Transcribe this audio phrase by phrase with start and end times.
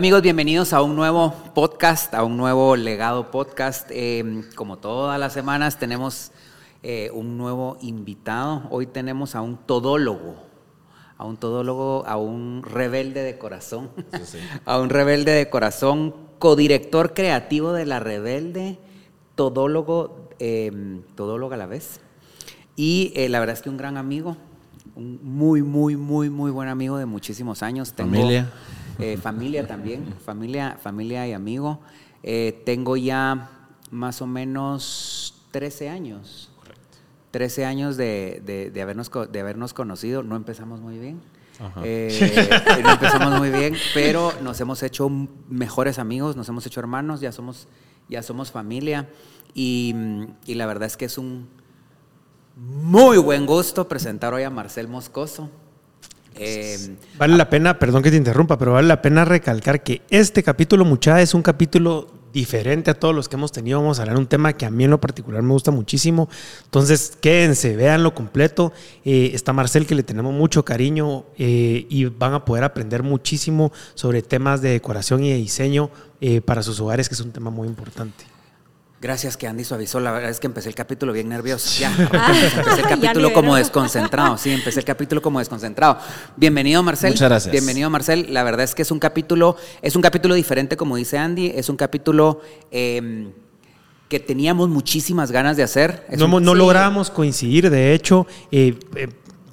[0.00, 3.86] Amigos, bienvenidos a un nuevo podcast, a un nuevo legado podcast.
[3.90, 6.32] Eh, como todas las semanas tenemos
[6.82, 8.62] eh, un nuevo invitado.
[8.70, 10.36] Hoy tenemos a un todólogo,
[11.18, 13.90] a un todólogo, a un rebelde de corazón,
[14.64, 18.78] a un rebelde de corazón, codirector creativo de La Rebelde,
[19.34, 22.00] todólogo, eh, todólogo a la vez.
[22.74, 24.38] Y eh, la verdad es que un gran amigo,
[24.96, 27.92] un muy, muy, muy, muy buen amigo de muchísimos años.
[27.94, 28.50] Familia.
[29.00, 31.80] Eh, familia también, familia, familia y amigo.
[32.22, 33.50] Eh, tengo ya
[33.90, 36.50] más o menos 13 años.
[37.30, 40.22] 13 años de, de- de habernos, de habernos conocido.
[40.22, 41.20] No empezamos muy bien.
[41.84, 42.48] Eh,
[42.82, 45.10] no empezamos muy bien, pero nos hemos hecho
[45.48, 47.68] mejores amigos, nos hemos hecho hermanos, ya somos,
[48.08, 49.08] ya somos familia.
[49.54, 49.94] Y,
[50.46, 51.48] y la verdad es que es un
[52.56, 55.50] muy buen gusto presentar hoy a Marcel Moscoso.
[56.36, 60.42] Eh, Vale la pena, perdón que te interrumpa, pero vale la pena recalcar que este
[60.42, 63.80] capítulo, mucha, es un capítulo diferente a todos los que hemos tenido.
[63.80, 66.28] Vamos a hablar de un tema que a mí en lo particular me gusta muchísimo.
[66.64, 68.72] Entonces, quédense, véanlo completo.
[69.04, 73.72] Eh, está Marcel, que le tenemos mucho cariño eh, y van a poder aprender muchísimo
[73.94, 77.50] sobre temas de decoración y de diseño eh, para sus hogares, que es un tema
[77.50, 78.29] muy importante.
[79.00, 79.98] Gracias que Andy suavizó.
[79.98, 81.80] La verdad es que empecé el capítulo bien nervioso.
[81.80, 82.32] Ya, Ah.
[82.58, 84.36] empecé el Ya capítulo como desconcentrado.
[84.36, 85.98] Sí, empecé el capítulo como desconcentrado.
[86.36, 87.12] Bienvenido, Marcel.
[87.12, 87.50] Muchas gracias.
[87.50, 88.26] Bienvenido, Marcel.
[88.32, 91.50] La verdad es que es un capítulo, es un capítulo diferente, como dice Andy.
[91.54, 93.32] Es un capítulo eh,
[94.10, 96.04] que teníamos muchísimas ganas de hacer.
[96.10, 96.58] Es no, un- hemos- no sí.
[96.58, 99.08] lográbamos coincidir, de hecho, eh, eh,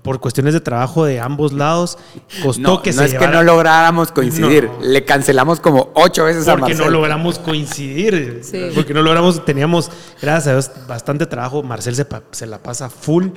[0.08, 1.98] por cuestiones de trabajo de ambos lados,
[2.42, 4.66] costó no, que no se es que no lográramos coincidir.
[4.80, 4.86] No.
[4.86, 6.86] Le cancelamos como ocho veces a porque Marcel.
[6.86, 8.40] no logramos coincidir.
[8.44, 8.70] Sí.
[8.74, 11.62] Porque no logramos, teníamos, gracias a Dios, bastante trabajo.
[11.62, 13.28] Marcel se, se la pasa full.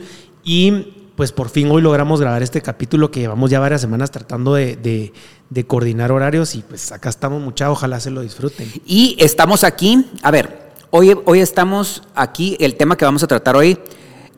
[0.44, 4.54] Y pues por fin hoy logramos grabar este capítulo que llevamos ya varias semanas tratando
[4.54, 5.12] de, de-
[5.50, 6.54] de coordinar horarios.
[6.54, 8.70] Y pues acá estamos, mucha, ojalá se lo disfruten.
[8.86, 13.56] Y estamos aquí, a ver, hoy, hoy estamos aquí, el tema que vamos a tratar
[13.56, 13.78] hoy,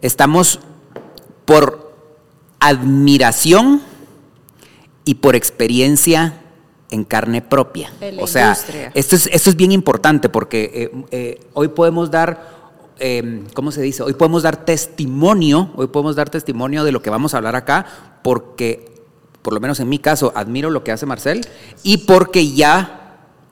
[0.00, 0.58] estamos
[1.44, 1.91] por
[2.68, 3.82] admiración
[5.04, 6.40] y por experiencia
[6.90, 7.92] en carne propia.
[8.00, 8.92] En o sea, industria.
[8.94, 12.50] esto es, esto es bien importante porque eh, eh, hoy podemos dar,
[12.98, 14.02] eh, ¿cómo se dice?
[14.02, 18.20] Hoy podemos dar testimonio, hoy podemos dar testimonio de lo que vamos a hablar acá
[18.22, 18.92] porque,
[19.42, 21.44] por lo menos en mi caso, admiro lo que hace Marcel
[21.82, 22.98] y porque ya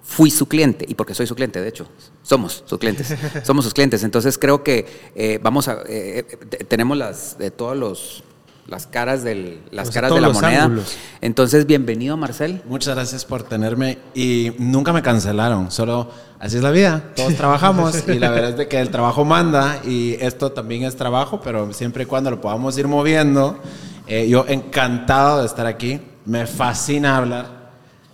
[0.05, 1.89] fui su cliente y porque soy su cliente, de hecho,
[2.23, 4.03] somos sus clientes, somos sus clientes.
[4.05, 8.23] Entonces creo que eh, vamos a, te- tenemos las de todos los
[8.71, 10.65] las caras del, las O sea, caras de la moneda.
[10.65, 10.97] ángulos.
[11.21, 12.63] Entonces, bienvenido, Marcel.
[12.69, 16.09] Muchas gracias por tenerme y nunca me cancelaron, solo
[16.39, 19.81] así es la vida, todos trabajamos y la verdad es de que el trabajo manda
[19.85, 23.59] y esto también es trabajo, pero siempre y cuando lo podamos ir moviendo,
[24.07, 27.73] eh, yo encantado de estar aquí, me fascina hablar,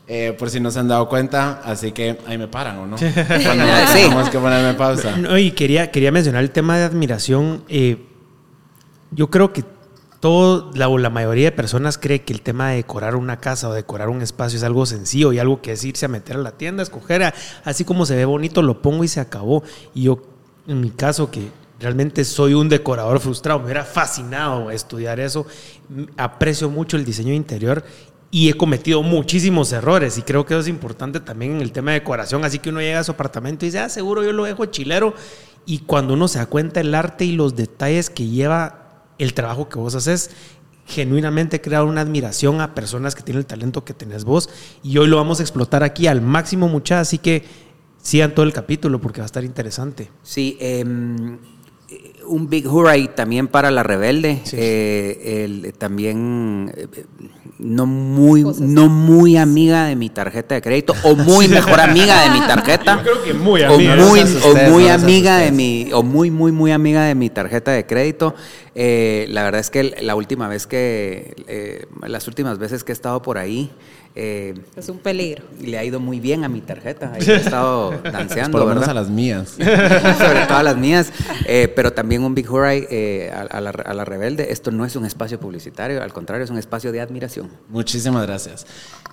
[0.09, 2.97] eh, por si no se han dado cuenta, así que ahí me paran o no,
[3.45, 3.93] cuando Sí.
[4.03, 5.17] tenemos que ponerme pausa.
[5.19, 7.63] No, y quería, quería mencionar el tema de admiración.
[7.69, 7.99] eh,
[9.13, 9.63] yo creo que
[10.27, 14.09] todo, la, mayoría de personas cree que el tema de decorar una casa o decorar
[14.09, 16.83] un espacio es algo sencillo y algo que es irse a meter a la tienda,
[16.83, 17.33] escoger,
[17.63, 19.63] así como se ve bonito, lo pongo y se acabó.
[19.95, 20.21] Y yo,
[20.67, 21.49] en mi caso, que
[21.79, 25.47] realmente soy un decorador frustrado, me hubiera fascinado estudiar eso,
[26.17, 27.85] aprecio mucho el diseño interior
[28.33, 30.19] y he cometido muchísimos errores.
[30.19, 32.81] Y creo que eso es importante también en el tema de decoración, así que uno
[32.81, 35.15] llega a su apartamento y dice, ah, seguro yo lo dejo chilero
[35.67, 38.86] y cuando uno se da cuenta el arte y los detalles que lleva
[39.19, 40.31] el trabajo que vos haces,
[40.87, 44.49] genuinamente crea una admiración a personas que tienen el talento que tenés vos
[44.85, 47.45] y hoy lo vamos a explotar aquí al máximo mucha, así que
[48.01, 50.11] sigan todo el capítulo porque va a estar interesante.
[50.23, 51.39] Sí, em,
[51.91, 54.41] eh, un big hooray también para la rebelde.
[54.45, 54.57] Sí.
[54.61, 56.87] Eh, el- también eh,
[57.59, 62.31] no muy, no muy amiga de mi tarjeta de crédito o muy mejor amiga de
[62.31, 63.01] mi tarjeta.
[63.03, 63.97] creo que muy o amiga.
[63.97, 67.29] muy, No o muy no amiga de mi o muy muy muy amiga de mi
[67.31, 68.35] tarjeta de crédito
[68.79, 72.95] Eh, la verdad es que la última vez que eh, las últimas veces que he
[72.95, 73.71] estado por ahí
[74.15, 75.45] eh, Es un peligro.
[75.63, 78.87] le ha ido muy bien a mi tarjeta Ahí he estado danceando Por lo menos
[78.87, 79.51] a las mías.
[80.19, 81.11] sobre todo a las mías,
[81.47, 84.53] eh, pero también un big hooray eh, a, a la, a la rebelde.
[84.53, 87.51] Esto no es un espacio publicitario, al contrario, es un espacio de admiración.
[87.71, 88.67] Muchísimas gracias.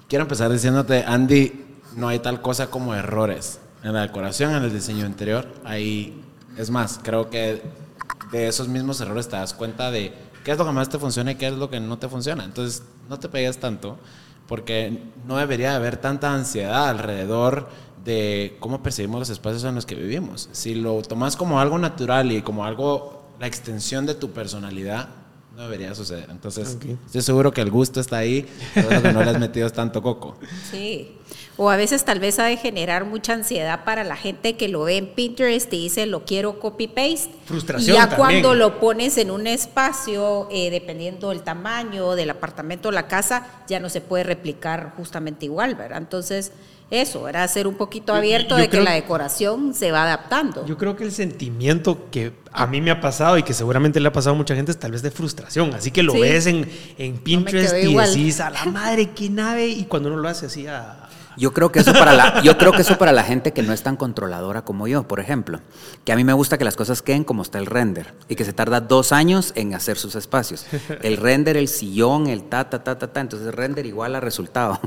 [0.10, 1.54] Quiero empezar diciéndote, Andy,
[1.96, 5.48] no hay tal cosa como errores en la decoración, en el diseño interior.
[5.64, 6.22] Hay,
[6.58, 7.62] es más, creo que
[8.32, 10.14] de esos mismos errores te das cuenta de
[10.44, 12.44] qué es lo que más te funciona y qué es lo que no te funciona.
[12.44, 13.98] Entonces, no te pegues tanto,
[14.48, 17.70] porque no debería de haber tanta ansiedad alrededor
[18.04, 20.50] de cómo percibimos los espacios en los que vivimos.
[20.52, 25.10] Si lo tomas como algo natural y como algo, la extensión de tu personalidad,
[25.56, 26.30] no debería suceder.
[26.32, 30.02] Entonces, estoy seguro que el gusto está ahí, todo que no le has metido tanto
[30.02, 30.36] coco.
[30.72, 31.16] Sí.
[31.58, 34.84] O a veces tal vez ha de generar mucha ansiedad para la gente que lo
[34.84, 37.30] ve en Pinterest y dice lo quiero copy paste.
[37.46, 37.92] Frustración.
[37.92, 38.18] Y ya también.
[38.18, 43.46] cuando lo pones en un espacio, eh, dependiendo del tamaño del apartamento o la casa,
[43.68, 46.00] ya no se puede replicar justamente igual, ¿verdad?
[46.00, 46.52] Entonces,
[47.02, 50.66] eso, era ser un poquito abierto yo de que la decoración se va adaptando.
[50.66, 54.08] Yo creo que el sentimiento que a mí me ha pasado y que seguramente le
[54.08, 55.74] ha pasado a mucha gente es tal vez de frustración.
[55.74, 56.22] Así que lo Sí.
[56.22, 58.08] ves en, en Pinterest y igual.
[58.10, 59.68] decís a la madre, qué nave.
[59.68, 61.10] Y cuando uno lo hace así a.
[61.36, 63.74] Yo creo que eso para la, yo creo que eso para la gente que no
[63.74, 65.62] es tan controladora como yo, por ejemplo,
[66.06, 68.46] que a mí me gusta que las cosas queden como está el render y que
[68.46, 70.68] se tarda dos años en hacer sus espacios.
[71.02, 74.80] El render, el sillón, el ta ta ta ta ta, entonces render igual a resultado.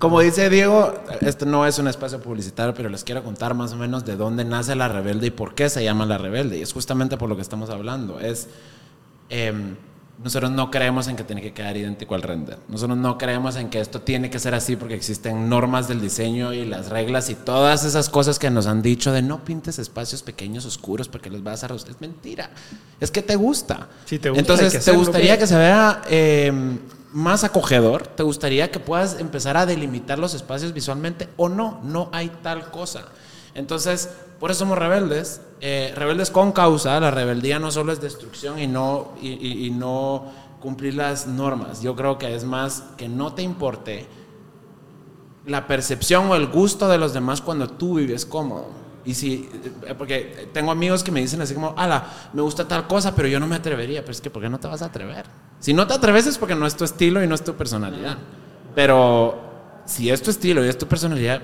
[0.00, 3.76] Como dice Diego, este no es un espacio publicitario, pero les quiero contar más o
[3.76, 6.56] menos de dónde nace la rebelde y por qué se llama la rebelde.
[6.56, 8.18] Y es justamente por lo que estamos hablando.
[8.18, 8.48] Es
[9.28, 9.76] em,
[10.24, 12.56] nosotros no creemos en que tiene que quedar idéntico al render.
[12.68, 16.54] Nosotros no creemos en que esto tiene que ser así porque existen normas del diseño
[16.54, 20.22] y las reglas y todas esas cosas que nos han dicho de no pintes espacios
[20.22, 21.96] pequeños oscuros porque los vas a arrastrar.
[21.96, 22.48] Es mentira.
[23.00, 23.88] Es que te gusta.
[24.06, 25.40] Sí, te gusta, Entonces, que ¿te gustaría pues.
[25.40, 26.78] que se vea em,
[27.12, 28.06] más acogedor?
[28.06, 31.80] ¿Te gustaría que puedas empezar a delimitar los espacios visualmente o no?
[31.82, 33.06] No hay tal cosa.
[33.54, 35.42] Entonces, por eso somos rebeldes.
[35.60, 36.98] eh, rebeldes con causa.
[37.00, 41.82] La rebeldía no solo es destrucción y no, y, no cumplir las normas.
[41.82, 44.06] Yo creo que es más que no te importe
[45.46, 48.68] la percepción o el gusto de los demás cuando tú vives cómodo.
[49.04, 49.48] Y si,
[49.86, 53.28] eh, porque tengo amigos que me dicen así como, ala, me gusta tal cosa, pero
[53.28, 54.00] yo no me atrevería.
[54.02, 55.26] Pero es que, ¿por qué no te vas a atrever?
[55.58, 58.18] Si no te atreves es porque no es tu estilo y no es tu personalidad.
[58.74, 61.42] Pero si es tu estilo y es tu personalidad,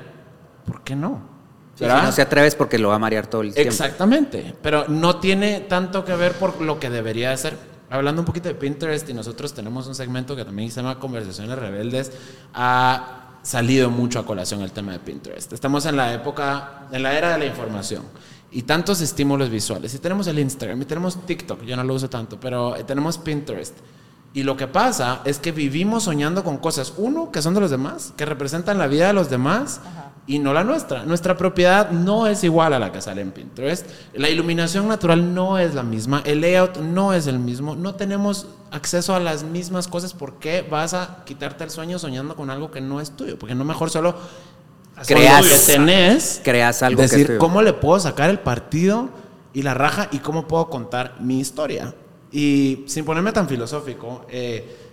[0.65, 1.37] ¿por qué no?
[1.75, 2.05] si ¿Verdad?
[2.05, 3.71] no se atreve es porque lo va a marear todo el tiempo.
[3.71, 7.59] Exactamente, pero no tiene tanto que ver por lo que debería de ser.
[7.91, 11.57] Hablando un poquito de Pinterest y nosotros tenemos un segmento que también se llama Conversaciones
[11.59, 12.13] Rebeldes,
[12.55, 15.53] ha salido mucho a colación el tema de Pinterest.
[15.53, 18.03] Estamos en la época, en la era de la información
[18.51, 19.95] y tantos estímulos visuales.
[19.95, 23.19] Y tenemos el Instagram y tenemos TikTok, yo no lo uso tanto, pero eh, tenemos
[23.19, 23.77] Pinterest.
[24.35, 27.71] Y lo que pasa es que vivimos soñando con cosas, uno, que son de los
[27.71, 29.81] demás, que representan la vida de los demás
[30.27, 31.05] y no la nuestra.
[31.05, 33.87] Nuestra propiedad no es igual a la que sale en Pinterest.
[34.15, 38.49] La iluminación natural no es la misma, el layout no es el mismo, no tenemos
[38.73, 40.15] acceso a las mismas cosas.
[40.15, 43.39] ¿Por qué vas a quitarte el sueño soñando con algo que no es tuyo?
[43.39, 44.17] Porque no mejor solo
[45.07, 47.39] Creas- lo que tenés, creas algo que es decir tuyo.
[47.39, 49.11] cómo le puedo sacar el partido
[49.53, 51.95] y la raja y cómo puedo contar mi historia.
[52.33, 54.86] Y sin ponerme tan filosófico, eh,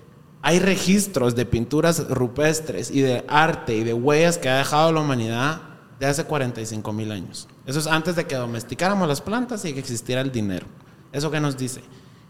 [0.43, 4.99] hay registros de pinturas rupestres y de arte y de huellas que ha dejado la
[5.01, 5.61] humanidad
[5.99, 7.47] de hace 45 mil años.
[7.65, 10.67] Eso es antes de que domesticáramos las plantas y que existiera el dinero.
[11.13, 11.81] ¿Eso qué nos dice?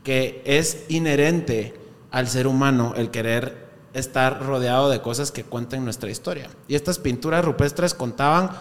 [0.03, 1.73] Que es inherente
[2.11, 3.63] al ser humano el querer
[3.93, 6.49] estar rodeado de cosas que cuenten nuestra historia.
[6.67, 8.51] Y estas pinturas rupestres contaban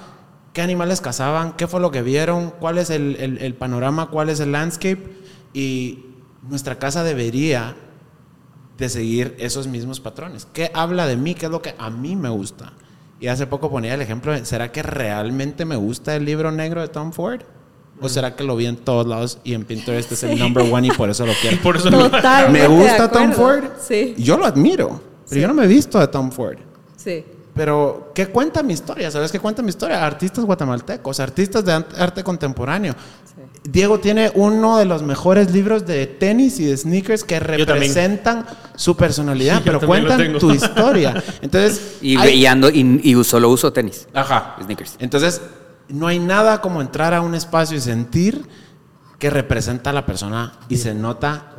[0.55, 4.31] qué animales cazaban, qué fue lo que vieron, cuál es el, el- el panorama, cuál
[4.31, 5.03] es el landscape.
[5.53, 6.07] Y
[6.49, 7.75] nuestra casa debería
[8.83, 10.45] de seguir esos mismos patrones.
[10.53, 11.35] ¿Qué habla de mí?
[11.37, 12.73] ¿Qué es lo que a mí me gusta?
[13.21, 16.81] Y hace poco ponía el ejemplo, de, ¿será que realmente me gusta el libro negro
[16.81, 17.43] de Tom Ford?
[18.01, 20.89] ¿O será que lo vi en todos lados y en Pinterest es el number one
[20.89, 21.59] y por eso lo quiero?
[21.63, 23.31] Por eso Totalmente ¿Me gusta Tom.
[23.31, 23.63] Ford?
[23.81, 24.17] Sí.
[24.19, 26.59] Yo lo admiro, pero yo no me he visto de Tom Ford.
[26.97, 27.25] Sí.
[27.55, 29.11] Pero, ¿qué cuenta mi historia?
[29.11, 30.05] ¿Sabes qué cuenta mi historia?
[30.07, 32.95] Artistas guatemaltecos, artistas de arte contemporáneo.
[33.65, 38.97] Diego tiene uno de los mejores libros de tenis y de sneakers que representan su
[38.97, 41.23] personalidad, pero cuentan tu historia.
[41.43, 44.09] Entonces, Y, hay- y ando y, y solo uso tenis.
[44.15, 44.57] Ajá.
[44.63, 44.97] Sneakers.
[44.99, 45.43] Entonces,
[45.89, 48.49] no hay nada como entrar a un espacio y sentir
[49.19, 51.53] que representa a la persona y se nota,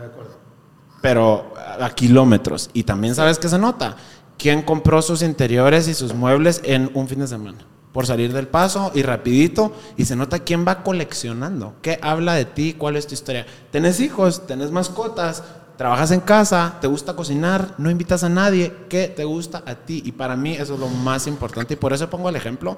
[1.02, 2.70] pero a kilómetros.
[2.74, 3.96] Y también sabes que se nota.
[4.38, 7.60] ¿Quién compró sus interiores y sus muebles en un fin de semana?
[7.92, 9.74] Por salir del paso y rapidito.
[9.98, 11.76] Y se nota quién va coleccionando.
[11.82, 12.74] ¿Qué habla de ti?
[12.74, 13.46] ¿Cuál es tu historia?
[13.72, 14.48] ¿Tenés hijos?
[14.48, 15.44] ¿Tenés mascotas?
[15.78, 16.78] ¿Trabajas en casa?
[16.82, 17.76] ¿Te gusta cocinar?
[17.78, 18.74] ¿No invitas a nadie?
[18.90, 20.02] ¿Qué te gusta a ti?
[20.06, 21.76] Y para mí eso es lo más importante.
[21.76, 22.78] Y por eso pongo el ejemplo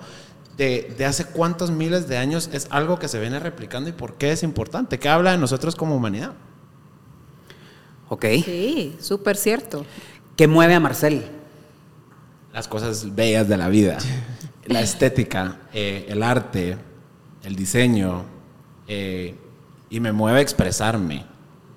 [0.57, 4.15] de, de hace cuántos miles de años es algo que se viene replicando y por
[4.15, 4.99] qué es importante.
[4.99, 6.33] ¿Qué habla de nosotros como humanidad?
[8.09, 8.25] Ok.
[8.43, 9.85] Sí, súper cierto.
[10.35, 11.25] ¿Qué mueve a Marcel?
[12.55, 13.97] Las cosas bellas de la vida.
[14.67, 16.75] La estética, eh, el arte,
[17.43, 18.23] el diseño,
[18.87, 19.35] eh,
[19.91, 21.23] y me mueve a expresarme.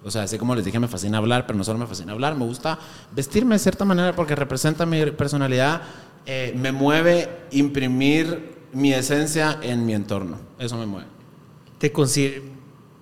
[0.02, 2.34] O sea, así como les dije, me fascina hablar, pero no solo me fascina hablar,
[2.34, 2.78] me gusta
[3.14, 5.82] vestirme de cierta manera porque representa mi personalidad,
[6.24, 10.38] eh, me mueve imprimir mi esencia en mi entorno.
[10.58, 11.08] Eso me mueve.
[11.76, 12.40] Te consider-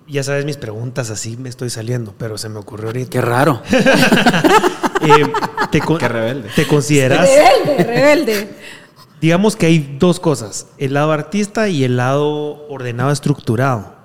[0.07, 3.09] ya sabes mis preguntas, así me estoy saliendo, pero se me ocurrió ahorita.
[3.09, 3.61] Qué raro.
[4.99, 5.31] Eh,
[5.71, 6.49] te, con- Qué rebelde.
[6.55, 7.29] ¿Te consideras?
[7.29, 8.49] Rebelde, rebelde.
[9.21, 13.95] Digamos que hay dos cosas, el lado artista y el lado ordenado, estructurado.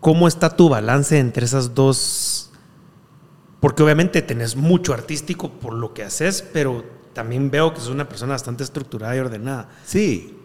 [0.00, 2.50] ¿Cómo está tu balance entre esas dos?
[3.60, 8.08] Porque obviamente tenés mucho artístico por lo que haces, pero también veo que sos una
[8.08, 9.68] persona bastante estructurada y ordenada.
[9.84, 10.35] Sí,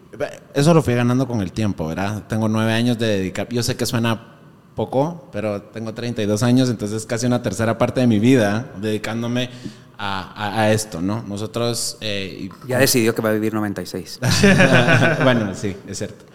[0.53, 2.23] eso lo fui ganando con el tiempo, ¿verdad?
[2.27, 3.47] Tengo nueve años de dedicar.
[3.49, 4.37] Yo sé que suena
[4.75, 9.49] poco, pero tengo 32 años, entonces casi una tercera parte de mi vida dedicándome
[9.97, 11.23] a, a- a esto, ¿no?
[11.27, 11.97] Nosotros.
[12.01, 14.19] eh, Ya decidió que va a vivir 96.
[15.23, 16.25] bueno, sí, es cierto.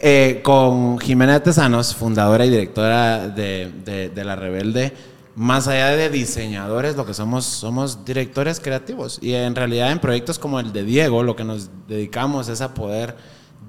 [0.00, 4.92] Eh, con Jimena Tesanos, fundadora y directora de, de- de La Rebelde,
[5.36, 9.18] más allá de diseñadores, lo que somos, somos directores creativos.
[9.20, 12.72] Y en realidad en proyectos como el de Diego, lo que nos dedicamos es a
[12.72, 13.16] poder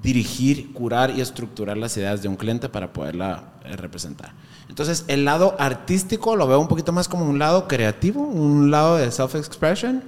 [0.02, 4.32] dirigir, curar y estructurar las ideas de un cliente para poderla eh, representar.
[4.70, 8.96] Entonces, el lado artístico lo veo un poquito más como un lado creativo, un lado
[8.96, 10.02] de self-expression.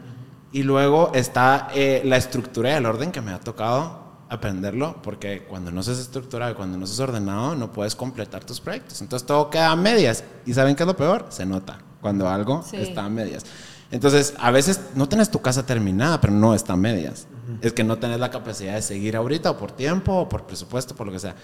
[0.53, 5.43] Y luego está eh, la estructura y el orden que me ha tocado aprenderlo, porque
[5.49, 9.03] cuando no seas estructurado y cuando no seas ordenado, no puedes completar tus proyectos.
[9.03, 10.25] Entonces todo queda a medias.
[10.47, 11.27] ¿Y saben qué es lo peor?
[11.31, 12.77] Se nota cuando algo Sí.
[12.77, 13.45] está a medias.
[13.93, 17.27] Entonces, a veces no tienes tu casa terminada, pero no está a medias.
[17.61, 20.95] Es que no tenés la capacidad de seguir ahorita, o por tiempo, o por presupuesto,
[20.95, 21.35] por lo que sea.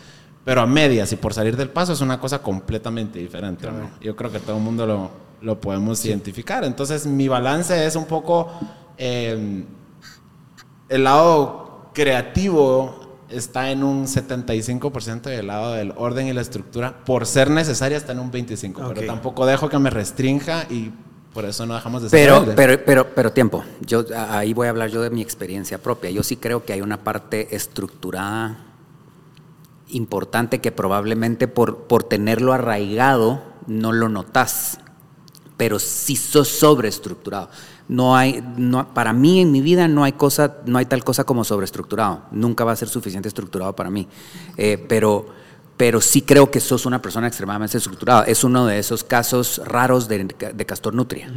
[0.45, 3.66] Pero a medias y por salir del paso es una cosa completamente diferente.
[3.69, 3.90] ¿no?
[4.00, 5.11] Yo creo que todo el mundo lo,
[5.43, 6.62] lo podemos identificar.
[6.62, 8.49] Entonces, mi balance es un poco
[8.97, 9.64] eh,
[10.88, 11.65] el lado
[11.97, 17.50] creativo está en un 75% y el lado del orden y la estructura, por ser
[17.50, 18.76] necesaria, está en un 25%.
[18.76, 18.93] Ok.
[18.95, 20.93] Pero tampoco dejo que me restrinja y
[21.33, 23.65] por eso no dejamos de ser Pero, pero, pero, pero tiempo.
[23.81, 26.11] Yo ahí voy a hablar yo de mi experiencia propia.
[26.11, 28.59] Yo sí creo que hay una parte estructurada
[29.88, 34.81] importante que probablemente por, por tenerlo arraigado no lo notas,
[35.57, 37.49] pero sí sos sobreestructurado.
[37.88, 41.25] No hay, no, para mí en mi vida no hay cosa, no hay tal cosa
[41.25, 42.23] como sobreestructurado.
[42.33, 44.09] Nunca va a ser suficiente estructurado para mí.
[44.57, 45.26] Eh, pero,
[45.76, 48.25] pero sí creo que sos una persona extremadamente estructurada.
[48.25, 51.28] Es uno de esos casos raros de, de Castor Nutria.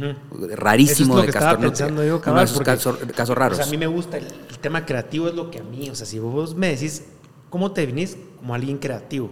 [0.56, 1.70] Rarísimo Eso es lo de que Castor estaba Nutria.
[1.70, 3.58] pensando yo, uno cabal, de esos casos, casos raros.
[3.58, 5.88] O sea, a mí me gusta el, el tema creativo, es lo que a mí,
[5.88, 7.04] o sea, si vos me decís,
[7.48, 8.16] ¿cómo te definís?
[8.38, 9.30] Como alguien creativo.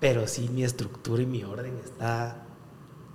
[0.00, 2.41] Pero sí, mi estructura y mi orden está...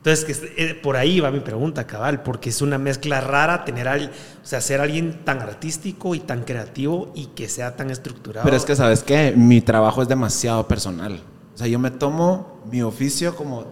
[0.07, 4.05] Entonces, eh, por ahí va mi pregunta, cabal, porque es una mezcla rara tener al,
[4.05, 8.45] o sea, ser alguien tan artístico y tan creativo y que sea tan estructurado.
[8.45, 9.33] Pero es que, ¿sabes qué?
[9.35, 11.19] Mi trabajo es demasiado personal.
[11.53, 13.65] O sea, yo me tomo mi oficio como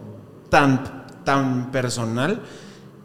[0.50, 2.42] tan, tan personal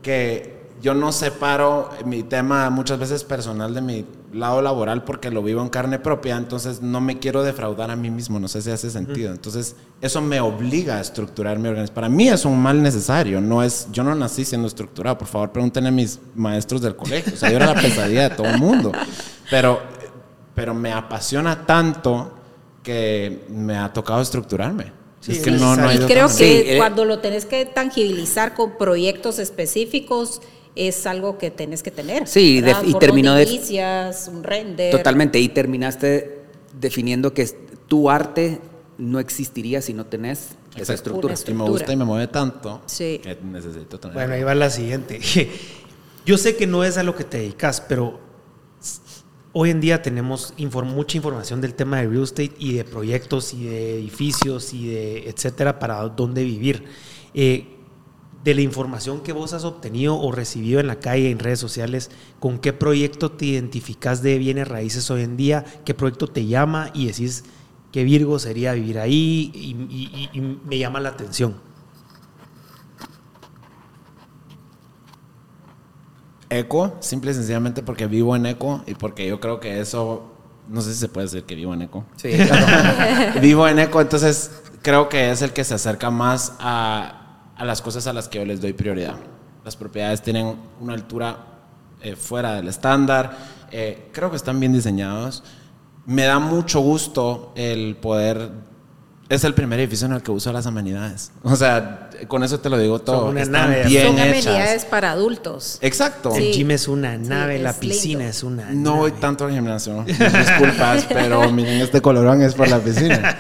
[0.02, 5.44] que yo no separo mi tema muchas veces personal de mi lado laboral porque lo
[5.44, 8.72] vivo en carne propia, entonces no me quiero defraudar a mí mismo, no sé si
[8.72, 9.32] hace sentido.
[9.32, 11.96] Entonces, eso me obliga a estructurar mi organización.
[11.96, 15.52] Para mí es un mal necesario, no es, yo no nací siendo estructurado, por favor
[15.52, 18.58] pregúntenle a mis maestros del colegio, o sea, yo era la pesadilla de todo el
[18.58, 18.92] mundo,
[19.50, 19.80] pero,
[20.56, 22.32] pero me apasiona tanto
[22.84, 25.02] que me ha tocado estructurarme.
[25.20, 26.34] Sí, es que no, no hay creo que.
[26.34, 26.78] Sí, eh.
[26.78, 30.42] cuando lo tenés que tangibilizar con proyectos específicos
[30.76, 32.28] es algo que tenés que tener.
[32.28, 34.92] Sí, y terminó de- inicias, un render.
[34.92, 35.40] Totalmente.
[35.40, 36.42] Y terminaste
[36.80, 37.46] definiendo que
[37.88, 38.60] tu arte
[38.98, 40.40] no existiría si no tenés
[40.76, 40.94] esa Exacto.
[40.94, 41.34] estructura.
[41.34, 43.20] Una Y me gusta y me mueve tanto Sí.
[43.24, 44.14] que necesito tener.
[44.16, 45.20] Bueno, ahí va la siguiente.
[46.26, 48.20] Yo sé que no es a lo que te dedicas, pero
[49.54, 50.54] hoy en día tenemos
[50.86, 55.30] mucha información del tema de real estate y de proyectos y de edificios y de
[55.30, 56.86] etcétera para dónde vivir.
[57.34, 57.78] Eh,
[58.44, 62.10] de la información que vos has obtenido o recibido en la calle, en redes sociales,
[62.40, 65.64] ¿con qué proyecto te identificas de bienes raíces hoy en día?
[65.86, 67.44] ¿Qué proyecto te llama y decís
[67.92, 71.56] qué Virgo sería vivir ahí y, y- y- y me llama la atención?
[76.50, 80.34] Eco, simple y sencillamente porque vivo en Eco y porque yo creo que eso,
[80.68, 82.04] no sé si se puede decir que vivo en Eco.
[82.18, 83.40] Sí, claro.
[83.42, 87.21] vivo en Eco, entonces creo que es el que se acerca más a,
[87.62, 89.18] a las cosas a las que yo les doy prioridad.
[89.64, 91.46] Las propiedades tienen una altura
[92.02, 93.38] eh, fuera del estándar,
[93.70, 95.44] eh, creo que están bien diseñados.
[96.08, 98.71] Me da mucho gusto el poder...
[99.32, 101.32] Es el primer edificio en el que uso las amenidades.
[101.44, 103.30] O sea, con eso te lo digo todo.
[103.30, 103.86] una Están nave.
[103.88, 104.46] bien Son hechas.
[104.48, 105.78] amenidades para adultos.
[105.82, 106.32] Exacto.
[106.36, 106.48] Sí.
[106.48, 108.30] El gym es una Sí, nave, la es piscina lindo.
[108.30, 112.80] es una No voy tanto al gimnasio, disculpas, pero miren este colorón es por la
[112.80, 113.38] piscina.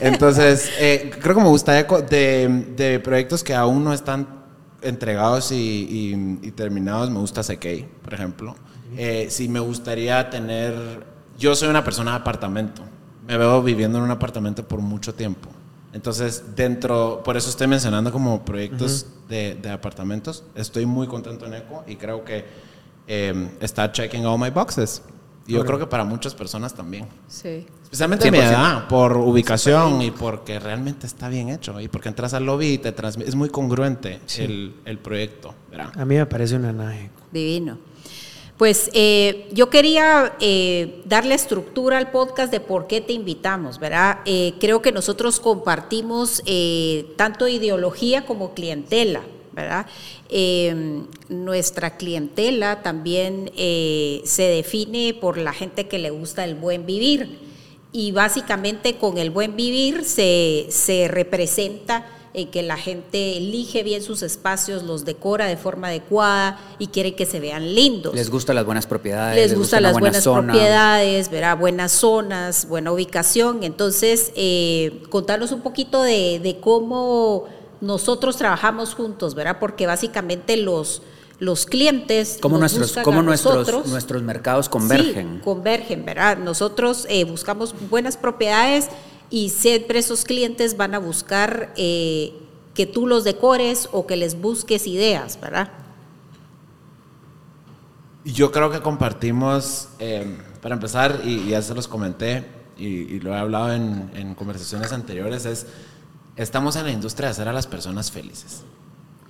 [0.00, 4.26] Entonces, eh, creo que me gustaría de, de proyectos que aún no están
[4.82, 8.56] entregados y, y- y terminados, me gusta CK, por ejemplo.
[8.96, 11.04] Eh, sí, me gustaría tener...
[11.38, 12.82] Yo soy una persona de apartamento.
[13.26, 15.50] Me veo viviendo en un apartamento por mucho tiempo.
[15.92, 20.44] Entonces, dentro, por eso estoy mencionando como proyectos de, de apartamentos.
[20.54, 22.44] Estoy muy contento en Eco y creo que
[23.08, 25.02] eh, está checking all my boxes.
[25.46, 27.06] Y yo creo que para muchas personas también.
[27.28, 27.66] Sí.
[27.82, 31.80] Especialmente mi edad, por ubicación y porque realmente está bien hecho.
[31.80, 33.30] Y porque entras al lobby y te transmite.
[33.30, 35.54] Es muy congruente el, el proyecto.
[35.70, 35.92] ¿verdad?
[35.94, 37.10] A mí me parece una naje.
[37.30, 37.78] Divino.
[38.56, 44.20] Pues eh, yo quería eh, darle estructura al podcast de por qué te invitamos, ¿verdad?
[44.24, 49.20] Eh, creo que nosotros compartimos eh, tanto ideología como clientela,
[49.52, 49.86] ¿verdad?
[51.28, 57.38] Nuestra clientela también se define por la gente que le gusta el buen vivir
[57.92, 62.06] y básicamente con el buen vivir se, se representa
[62.36, 67.14] en que la gente elige bien sus espacios, los decora de forma adecuada y quiere
[67.14, 68.14] que se vean lindos.
[68.14, 69.36] Les gustan las buenas propiedades.
[69.36, 70.52] Les gustan las buena buenas zona.
[70.52, 73.62] propiedades, verá, buenas zonas, buena ubicación.
[73.62, 77.46] Entonces, eh, contarnos un poquito de, de cómo
[77.80, 79.56] nosotros trabajamos juntos, ¿verdad?
[79.58, 81.00] Porque básicamente los,
[81.38, 82.38] los clientes.
[82.42, 83.86] Nos nuestros, nosotros.
[83.86, 85.36] nuestros mercados convergen.
[85.36, 86.36] Sí, convergen, ¿verdad?
[86.36, 88.88] Nosotros eh, buscamos buenas propiedades
[89.30, 92.32] y siempre esos clientes van a buscar eh,
[92.74, 95.70] que tú los decores o que les busques ideas, ¿verdad?
[98.24, 102.44] Yo creo que compartimos, eh, para empezar, y ya se los comenté,
[102.76, 105.66] y, y lo he hablado en, en conversaciones anteriores, es,
[106.36, 108.62] estamos en la industria de hacer a las personas felices.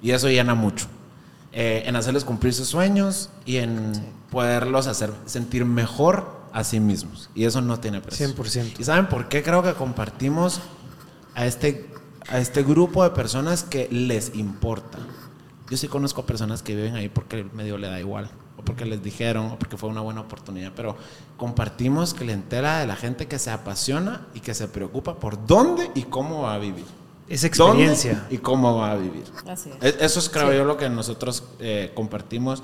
[0.03, 0.87] Y eso llena mucho.
[1.59, 3.93] Eh, en hacerles cumplir sus sueños y en
[4.31, 7.29] poderlos hacer sentir mejor a sí mismos.
[7.35, 8.27] Y eso no tiene precio.
[8.35, 8.81] 100%.
[8.81, 10.61] ¿Y saben por qué creo que compartimos
[11.35, 11.87] a este,
[12.29, 14.99] a este grupo de personas que les importa?
[15.71, 18.87] Yo sí conozco personas que viven ahí porque el medio le da igual, o porque
[18.87, 20.97] les dijeron, o porque fue una buena oportunidad, pero
[21.37, 26.05] compartimos clientela de la gente que se apasiona y que se preocupa por dónde y
[26.05, 26.85] cómo va a vivir.
[27.29, 28.15] Es experiencia.
[28.21, 29.25] ¿Dónde y cómo va a vivir.
[29.47, 30.57] Así E- Eso es, creo Sí.
[30.57, 32.63] yo, lo que nosotros eh, compartimos.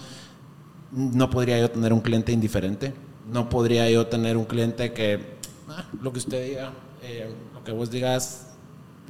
[0.93, 2.95] No podría yo tener un cliente indiferente.
[3.31, 5.21] No podría yo tener un cliente que,
[5.69, 8.49] ah, lo que usted diga, eh, lo que vos digas,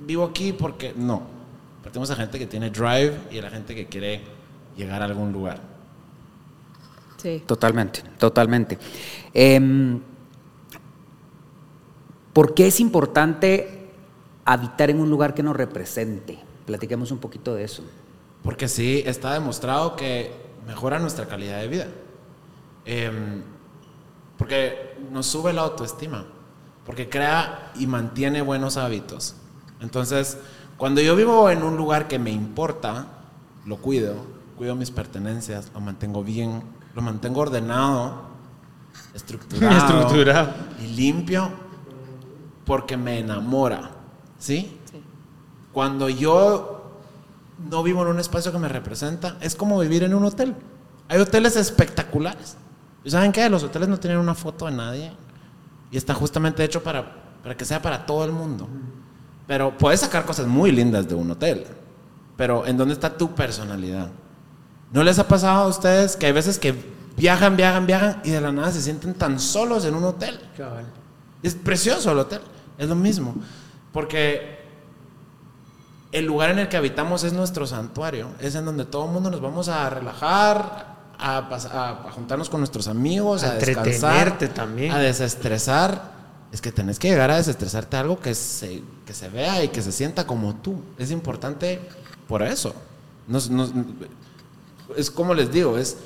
[0.06, 1.22] vivo aquí porque no.
[1.82, 4.20] Partimos a gente que tiene drive y a la gente que quiere
[4.76, 5.60] llegar a algún lugar.
[7.16, 7.42] Sí.
[7.46, 8.78] Totalmente, totalmente.
[9.32, 10.00] Em,
[12.32, 13.90] ¿Por qué es importante
[14.44, 16.38] habitar en un lugar que nos represente?
[16.66, 17.84] Platiquemos un poquito de eso.
[18.42, 20.32] Porque sí, está demostrado que
[20.66, 21.86] mejora nuestra calidad de vida.
[22.84, 23.42] Em,
[24.42, 26.24] porque nos sube la autoestima.
[26.84, 29.36] Porque crea y mantiene buenos hábitos.
[29.80, 30.36] Entonces,
[30.76, 33.06] cuando yo vivo en un lugar que me importa,
[33.64, 34.16] lo cuido,
[34.58, 36.60] cuido mis pertenencias, lo mantengo bien,
[36.96, 38.22] lo mantengo ordenado,
[39.14, 40.54] estructurado, Estructurado.
[40.82, 41.48] y limpio,
[42.64, 43.92] porque me enamora.
[44.40, 44.76] ¿Sí?
[44.90, 45.00] Sí.
[45.72, 46.98] Cuando yo
[47.70, 50.56] no vivo en un espacio que me representa, es como vivir en un hotel.
[51.08, 52.56] Hay hoteles espectaculares.
[53.04, 53.48] ¿Y saben qué?
[53.48, 55.12] Los hoteles no tienen una foto de nadie.
[55.90, 57.04] Y está justamente hecho para,
[57.42, 58.68] para que sea para todo el mundo.
[59.46, 61.66] Pero puedes sacar cosas muy lindas de un hotel.
[62.36, 64.10] Pero ¿en dónde está tu personalidad?
[64.92, 66.74] ¿No les ha pasado a ustedes que hay veces que
[67.16, 70.40] viajan, viajan, viajan y de la nada se sienten tan solos en un hotel?
[71.42, 72.40] Es precioso el hotel.
[72.78, 73.34] Es lo mismo.
[73.92, 74.62] Porque
[76.12, 78.28] el lugar en el que habitamos es nuestro santuario.
[78.38, 80.91] Es en donde todo el mundo nos vamos a relajar,
[81.22, 84.90] a, a- a juntarnos con nuestros amigos, A a, descansar, también.
[84.92, 86.12] a desestresar.
[86.52, 89.80] Es que tenés que llegar a desestresarte algo que se, que se vea y que
[89.80, 90.82] se sienta como tú.
[90.98, 91.80] Es importante
[92.28, 92.74] por eso.
[93.26, 93.72] Nos- nos-
[94.96, 95.96] es como les digo, es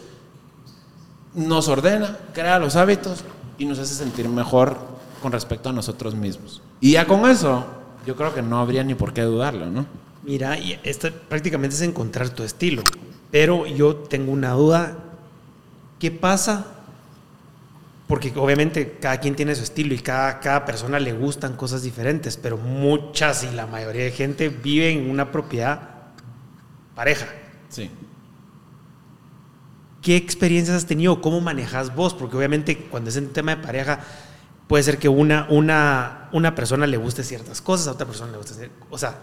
[1.35, 3.25] nos ordena, crea los hábitos
[3.59, 4.79] y nos hace sentir mejor
[5.23, 6.63] con respecto a nosotros mismos.
[6.81, 7.67] Y ya con eso,
[8.07, 9.87] yo creo que no habría ni por qué dudarlo, ¿no?
[10.23, 12.83] Mira, y esto prácticamente es encontrar tu estilo.
[13.31, 14.97] Pero yo tengo una duda.
[15.99, 16.67] ¿Qué pasa?
[18.07, 22.37] Porque obviamente cada quien tiene su estilo y cada, cada persona le gustan cosas diferentes,
[22.37, 25.81] pero muchas y la mayoría de gente vive en una propiedad
[26.95, 27.27] pareja.
[27.69, 27.91] Sí.
[30.03, 31.21] ¿Qué experiencias has tenido?
[31.21, 32.15] ¿Cómo manejas vos?
[32.15, 34.01] Porque obviamente cuando es en tema de pareja,
[34.69, 38.39] puede ser que una, una, una persona le guste ciertas cosas, a otra persona le
[38.39, 39.19] guste ciertas O sea,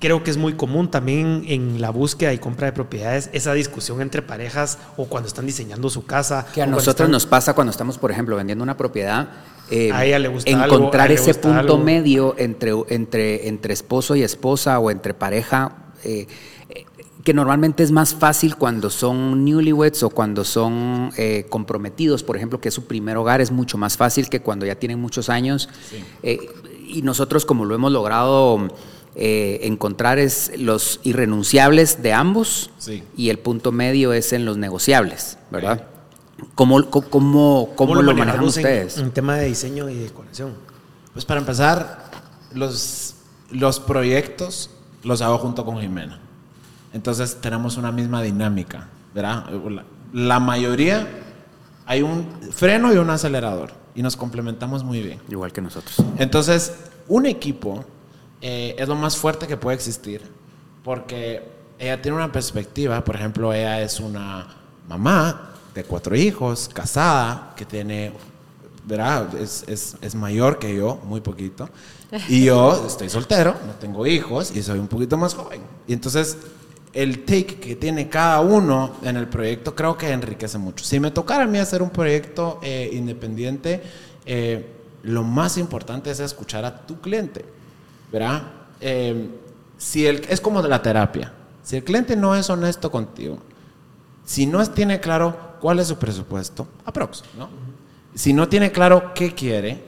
[0.00, 4.00] creo que es muy común también en la búsqueda y compra de propiedades esa discusión
[4.02, 6.46] entre parejas o cuando están diseñando su casa.
[6.52, 9.28] Que a nosotros están- nos pasa cuando estamos, por ejemplo, vendiendo una propiedad.
[9.70, 11.78] eh, A ella le gusta algo, encontrar ese gusta punto algo.
[11.78, 16.26] medio entre, entre, entre esposo y esposa o entre pareja, eh,
[16.68, 16.84] eh,
[17.24, 22.60] que normalmente es más fácil cuando son newlyweds o cuando son eh, comprometidos, por ejemplo,
[22.60, 25.70] que es su primer hogar, es mucho más fácil que cuando ya tienen muchos años.
[26.22, 26.38] Eh,
[26.86, 28.68] y nosotros como lo hemos logrado
[29.16, 33.02] eh, encontrar es los irrenunciables de ambos Sí.
[33.16, 35.84] y el punto medio es en los negociables, ¿verdad?
[36.54, 38.98] ¿Cómo, cómo, cómo, cómo lo manejan manejamos en- ustedes?
[38.98, 40.54] En, tema de diseño y decoración.
[41.12, 42.10] Pues para empezar,
[42.52, 43.14] los,
[43.50, 44.70] los proyectos
[45.04, 46.20] los hago junto con Jimena.
[46.92, 49.46] Entonces tenemos una misma dinámica, ¿verdad?
[49.70, 51.06] La, la mayoría
[51.86, 55.20] hay un freno y un acelerador y nos complementamos muy bien.
[55.28, 55.96] Igual que nosotros.
[56.18, 56.72] Entonces,
[57.08, 57.84] un equipo
[58.40, 60.22] eh, es lo más fuerte que puede existir
[60.82, 61.42] porque
[61.78, 64.46] ella tiene una perspectiva, por ejemplo, ella es una
[64.88, 68.12] mamá de cuatro hijos, casada, que tiene,
[68.86, 69.34] ¿verdad?
[69.34, 71.68] Es, es- es mayor que yo, muy poquito.
[72.28, 75.62] Y yo estoy soltero, no tengo hijos y soy un poquito más joven.
[75.88, 76.36] Y entonces,
[76.92, 80.84] el take que tiene cada uno en el proyecto creo que enriquece mucho.
[80.84, 83.82] Si me tocara a mí hacer un proyecto eh, independiente,
[84.26, 84.64] eh,
[85.02, 87.44] lo más importante es escuchar a tu cliente,
[88.12, 88.42] ¿verdad?
[88.80, 89.28] Eh,
[89.78, 91.32] si el, es como de la terapia.
[91.62, 93.38] Si el cliente no es honesto contigo,
[94.24, 97.48] si no tiene claro cuál es su presupuesto, aprox, ¿no?
[98.14, 99.82] Si no tiene claro qué quiere,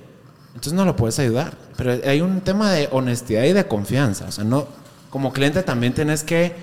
[0.49, 1.57] entonces no lo puedes ayudar.
[1.77, 4.27] Pero hay un tema de honestidad y de confianza.
[4.27, 4.67] O sea, no,
[5.11, 6.57] como cliente también tienes que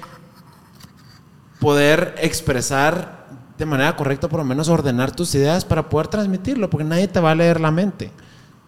[1.59, 6.83] poder expresar de manera correcta, por lo menos ordenar tus ideas para poder transmitirlo, porque
[6.83, 8.11] nadie te va a leer la mente.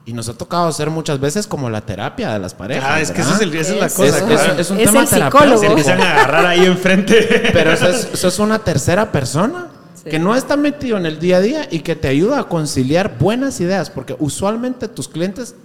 [0.07, 2.85] Y nos ha tocado ser muchas veces como la terapia de las parejas.
[2.87, 3.33] Ah, es que ¿verdad?
[3.33, 4.05] esa es, el- esa es la cosa.
[4.17, 4.53] Es- claro.
[4.53, 5.37] es- es un Es tema el terapéutico.
[5.39, 5.59] psicólogo.
[5.61, 7.49] Se empiezan a agarrar ahí enfrente.
[7.53, 9.67] Pero eso es, eso es una tercera persona
[10.03, 10.09] Sí.
[10.11, 13.17] que no está metido en el día a día y que te ayuda a conciliar
[13.17, 15.55] buenas ideas, porque usualmente tus clientes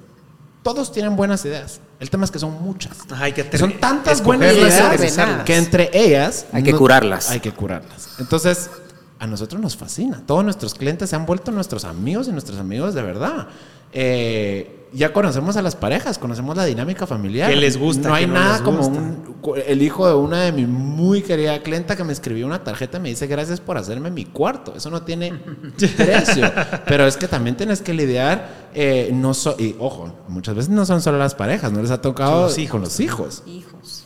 [0.63, 1.81] todos tienen buenas ideas.
[2.01, 2.93] El tema es que son muchas.
[3.11, 7.29] Ajá, hay que Y son tantas buenas ideas que entre ellas Hay que curarlas.
[7.31, 8.15] Hay que curarlas.
[8.19, 8.71] Entonces,
[9.21, 10.23] a nosotros nos fascina.
[10.27, 13.47] Todos nuestros clientes se han vuelto nuestros amigos y nuestros amigos de verdad.
[13.93, 17.49] Eh, ya conocemos a las parejas, conocemos la dinámica familiar.
[17.51, 20.67] ¿Qué les gusta, No hay no nada como un, el hijo de una de mi
[20.67, 24.25] muy querida clienta que me escribió una tarjeta y me dice gracias por hacerme mi
[24.25, 24.75] cuarto.
[24.75, 25.33] Eso no tiene
[25.97, 26.51] precio.
[26.87, 30.85] Pero es que también tienes que lidiar, eh, no so- y ojo, muchas veces no
[30.87, 32.71] son solo las parejas, no les ha tocado Con los hijos.
[32.73, 33.43] con los hijos.
[33.47, 34.05] Hijos.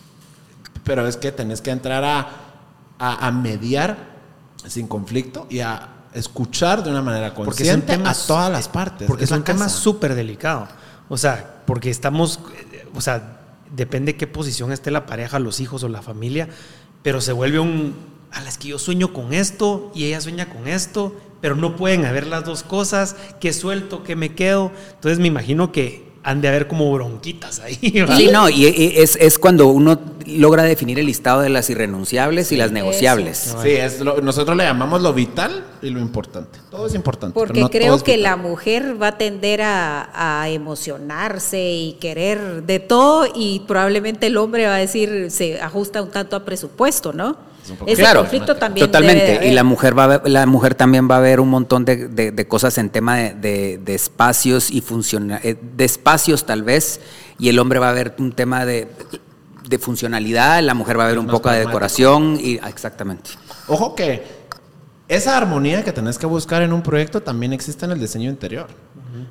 [0.83, 2.29] Pero es que tenés que entrar a,
[2.99, 4.14] a, a mediar
[4.69, 9.07] sin conflicto y a escuchar de una manera consciente temas- a todas las partes.
[9.09, 10.69] Porque Es un tema súper delicado.
[11.09, 12.41] O sea, porque estamos,
[12.95, 13.41] o sea,
[13.75, 16.49] depende qué posición esté la pareja, los hijos o la familia,
[17.03, 17.95] pero se vuelve un,
[18.31, 22.07] a las que yo sueño con esto y ella sueña con esto, pero no pueden
[22.07, 24.71] haber las dos cosas, qué suelto, qué me quedo.
[24.95, 27.77] Entonces me imagino que han de haber como bronquitas ahí.
[28.17, 32.51] Sí, no, y, y es, es cuando uno logra definir el listado de las irrenunciables
[32.51, 33.55] y las negociables.
[33.63, 36.59] Sí, es lo- nosotros le llamamos lo vital y lo importante.
[36.71, 37.35] Todo es importante.
[37.35, 38.23] pero Porque no creo es que vital.
[38.23, 44.37] la mujer va a tender a, a emocionarse y querer de todo y probablemente el
[44.39, 47.37] hombre va a decir, se ajusta un tanto a presupuesto, ¿no?
[47.71, 49.21] Un poco Ese Claro, conflicto también totalmente.
[49.23, 49.51] debe de haber.
[49.53, 52.09] y la mujer va a ver- la mujer también va a ver un montón de,
[52.09, 56.63] de- de cosas en tema de, de- de espacios y funciona, eh, de espacios tal
[56.63, 57.01] vez,
[57.39, 58.89] y el hombre va a ver un tema de,
[59.69, 63.31] de funcionalidad, la mujer va a ver un poco de decoración y ah, exactamente.
[63.69, 64.23] Ojo que
[65.09, 68.67] esa armonía que tenés que buscar en un proyecto también existe en el diseño interior.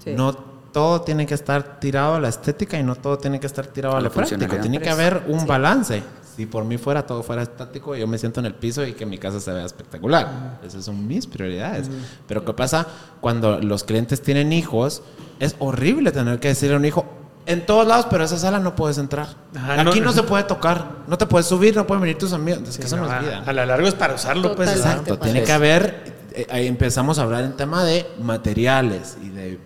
[0.03, 0.11] Sí.
[0.15, 0.33] No
[0.73, 3.95] todo tiene que estar tirado a la estética y no todo tiene que estar tirado
[3.95, 4.59] a A la funcionalidad.
[4.61, 6.01] Tiene que haber un balance.
[6.35, 9.05] Si por mí fuera todo fuera estático, yo me siento en el piso y que
[9.05, 10.59] mi casa se vea espectacular.
[10.65, 11.89] Esas son mis prioridades.
[12.27, 12.87] Pero ¿qué pasa
[13.21, 15.03] cuando los clientes tienen hijos?
[15.39, 17.05] Es horrible tener que decirle a un hijo,
[17.45, 19.27] en todos lados, pero esa sala no puedes entrar.
[19.55, 22.31] Ajá, Aquí no- no, se puede tocar, no te puedes subir, no pueden venir tus
[22.33, 22.67] amigos.
[22.69, 23.43] Es que eso no es a, vida.
[23.45, 24.69] a la largo es para usarlo, pues.
[24.71, 25.31] Exacto, pues.
[25.31, 29.59] tiene que haber, eh, ahí empezamos a hablar en tema de materiales y de,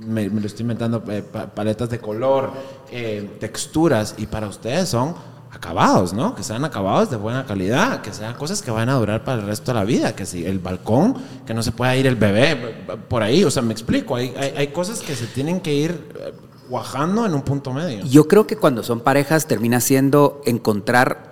[0.00, 2.50] me, me lo estoy inventando, eh, pa- paletas de color,
[2.90, 5.14] eh, texturas, y para ustedes son
[5.52, 6.34] acabados, ¿no?
[6.34, 9.46] Que sean acabados de buena calidad, que sean cosas que van a durar para el
[9.46, 11.14] resto de la vida, que si el balcón,
[11.46, 14.32] que no se pueda ir el bebé eh, por ahí, o sea, me explico, hay,
[14.36, 16.32] hay, hay cosas que se tienen que ir eh,
[16.68, 18.04] cuajando en un punto medio.
[18.06, 21.30] Yo creo que cuando son parejas termina siendo encontrar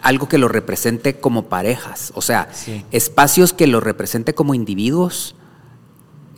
[0.00, 2.84] algo que los represente como parejas, o sea, Sí.
[2.90, 5.36] espacios que los represente como individuos.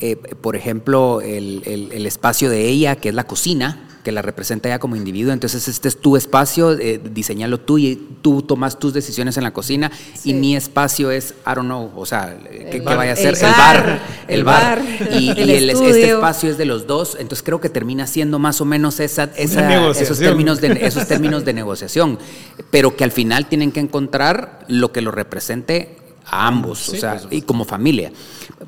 [0.01, 4.21] Eh, por ejemplo, el, el- el espacio de ella, que es la cocina, que la
[4.21, 5.33] representa ella como individuo.
[5.33, 9.53] Entonces, este es tu espacio, eh, diseñalo tú y tú tomas tus decisiones en la
[9.55, 9.91] cocina.
[10.15, 10.31] Sí.
[10.31, 12.37] Y mi espacio es, I don't know, o sea,
[12.71, 13.35] ¿qué, vaya a ser?
[13.35, 13.53] El bar,
[13.87, 14.01] bar.
[14.29, 14.79] El, bar.
[14.83, 17.17] bar, Y, el y el- este espacio es de los dos.
[17.19, 19.57] Entonces, creo que termina siendo más o menos esa, esos,
[20.19, 22.19] términos de, esos términos de negociación.
[22.71, 27.21] Pero que al final tienen que encontrar lo que lo represente a ambos, o sea,
[27.31, 28.11] y como familia.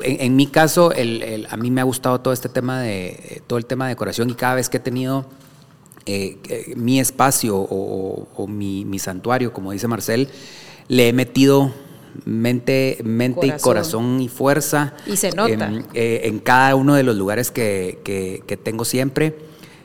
[0.01, 3.67] En, mi caso, el, a mí me ha gustado todo este tema de, todo el
[3.67, 5.27] tema de decoración y cada vez que he tenido
[6.07, 10.29] eh, mi espacio o, mi, santuario, como dice Marcel,
[10.89, 11.73] le he metido
[12.25, 14.95] mente, mente y corazón y fuerza.
[15.07, 15.73] Y se nota.
[15.95, 19.37] Eh, en, cada uno de los lugares que, que, tengo siempre.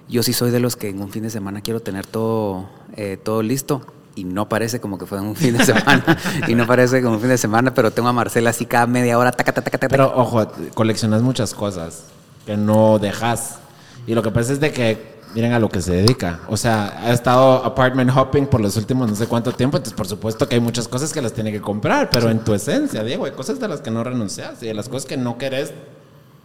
[0.10, 3.18] Yo sí soy de los que en un fin de semana quiero tener todo, eh,
[3.22, 7.02] todo listo y no parece como que fue un fin de semana y no parece
[7.02, 9.72] como un fin de semana, pero tengo a Marcela así cada media hora, taca, taca,
[9.72, 12.04] taca, Pero ojo, coleccionas muchas cosas
[12.46, 13.60] que no dejas.
[14.08, 16.42] Y lo que pasa es de que miren a lo que se dedica.
[16.48, 20.08] O sea, ha estado apartment hopping por los últimos no sé cuánto tiempo, entonces por
[20.08, 23.26] supuesto que hay muchas cosas que las tiene que comprar, pero en tu esencia, Diego,
[23.26, 25.74] hay cosas de las que no renuncias y de las cosas que no querés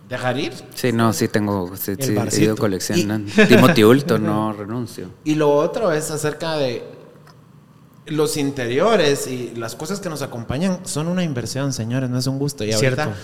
[0.08, 0.52] dejar ir.
[0.74, 3.30] Sí, no, sí tengo, sí, sí he ido coleccionando.
[3.48, 5.08] Timothy Ulton, no renuncio.
[5.24, 6.95] Y lo otro es acerca de
[8.06, 12.38] los interiores y las cosas que nos acompañan son una inversión, señores, no es un
[12.38, 12.64] gusto.
[12.64, 13.14] Y ahorita,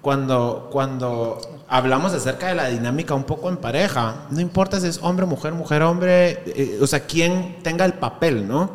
[0.00, 5.00] cuando, cuando hablamos acerca de la dinámica un poco en pareja, no importa si es
[5.02, 8.70] hombre, mujer, mujer, hombre, eh, o sea, quien tenga el papel, ¿no?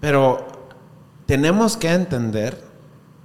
[0.00, 0.46] Pero
[1.26, 2.62] tenemos que entender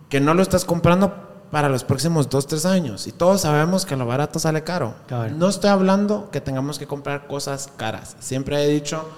[0.08, 3.08] que no lo estás comprando para los próximos dos, tres años.
[3.08, 4.96] Y todos sabemos que lo barato sale caro.
[5.36, 8.16] No estoy hablando que tengamos que comprar cosas caras.
[8.20, 9.10] Siempre he dicho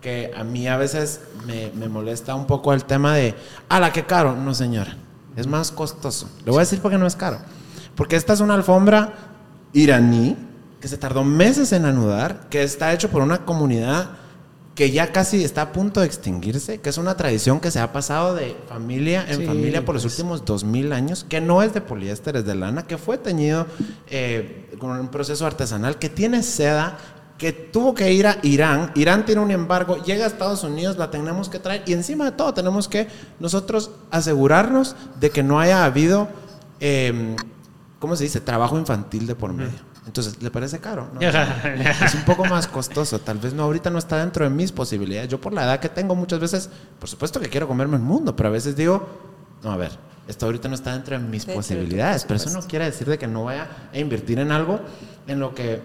[0.00, 3.34] que a mí a veces me, me molesta un poco el tema de,
[3.68, 4.34] la qué caro!
[4.34, 4.96] No, señora,
[5.36, 6.28] es más costoso.
[6.44, 7.38] Le voy a decir porque no es caro.
[7.94, 9.14] Porque esta es una alfombra
[9.72, 10.36] iraní
[10.80, 14.12] que se tardó meses en anudar, que está hecho por una comunidad
[14.74, 17.92] que ya casi está a punto de extinguirse, que es una tradición que se ha
[17.92, 20.14] pasado de familia en familia por los pues.
[20.14, 23.66] últimos dos mil años, que no es de poliéster, es de lana, que fue teñido
[24.06, 26.96] eh, con un proceso artesanal, que tiene seda,
[27.40, 28.92] que tuvo que ir a Irán.
[28.94, 32.32] Irán tiene un embargo, llega a Estados Unidos, la tenemos que traer y encima de
[32.32, 36.28] todo tenemos que nosotros asegurarnos de que no haya habido,
[36.80, 37.34] eh,
[37.98, 39.78] ¿cómo se dice?, trabajo infantil de por medio.
[40.06, 41.08] Entonces, ¿le parece caro?
[41.18, 43.18] es un poco más costoso.
[43.20, 45.30] Tal vez no, ahorita no está dentro de mis posibilidades.
[45.30, 48.36] Yo por la edad que tengo muchas veces, por supuesto que quiero comerme el mundo,
[48.36, 49.08] pero a veces digo,
[49.62, 49.92] no, a ver,
[50.28, 52.24] esto ahorita no está dentro de mis posibilidades.
[52.24, 54.80] Pero eso no quiere decir de que no vaya a invertir en algo
[55.26, 55.80] en lo que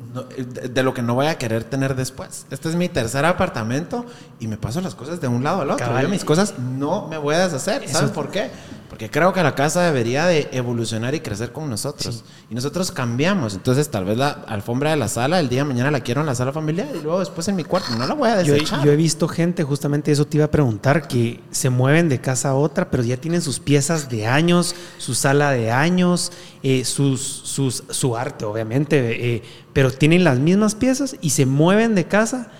[0.00, 2.46] de lo que no voy a querer tener después.
[2.50, 4.06] Este es mi tercer apartamento
[4.38, 6.00] y me paso las cosas de un lado al otro.
[6.00, 7.88] Yo mis cosas no me voy a deshacer.
[7.88, 8.50] ¿Sabes por qué?
[8.90, 12.24] Porque creo que la casa debería de evolucionar y crecer con nosotros.
[12.50, 13.54] Y nosotros cambiamos.
[13.54, 16.26] Entonces, tal vez la alfombra de la sala, el día de mañana la quiero en
[16.26, 17.94] la sala familiar y luego después en mi cuarto.
[17.96, 18.84] No la voy a desechar.
[18.84, 22.48] Yo, he visto gente, justamente eso te iba a preguntar, que se mueven de casa
[22.48, 26.32] a otra, pero ya tienen sus piezas de años, su sala de años,
[26.64, 31.94] eh, sus, sus, su arte, obviamente, eh, pero tienen las mismas piezas y se mueven
[31.94, 32.50] de casa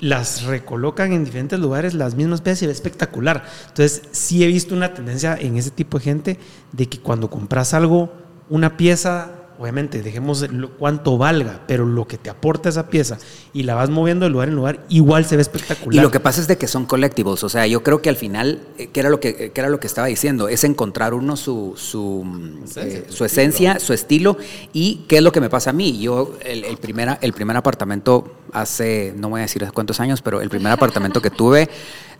[0.00, 3.44] las recolocan en diferentes lugares las mismas piezas y es espectacular.
[3.68, 6.38] Entonces, sí he visto una tendencia en ese tipo de gente
[6.72, 8.12] de que cuando compras algo,
[8.48, 10.46] una pieza obviamente, dejemos
[10.78, 13.18] cuánto valga, pero lo que te aporta esa pieza
[13.52, 15.94] y la vas moviendo de lugar en lugar, igual se ve espectacular.
[15.94, 18.16] Y lo que pasa es de que son colectivos, o sea, yo creo que al
[18.16, 21.36] final, eh, que era lo que, eh, era lo que estaba diciendo, es encontrar uno
[21.36, 22.24] su, su,
[22.64, 24.38] esencia, eh, su, esencia su, estilo
[24.72, 26.00] y qué es lo que me pasa a mí.
[26.00, 30.40] Yo, el, el, primer, el primer apartamento hace, no voy a decir cuántos años, pero
[30.40, 31.68] el primer apartamento que tuve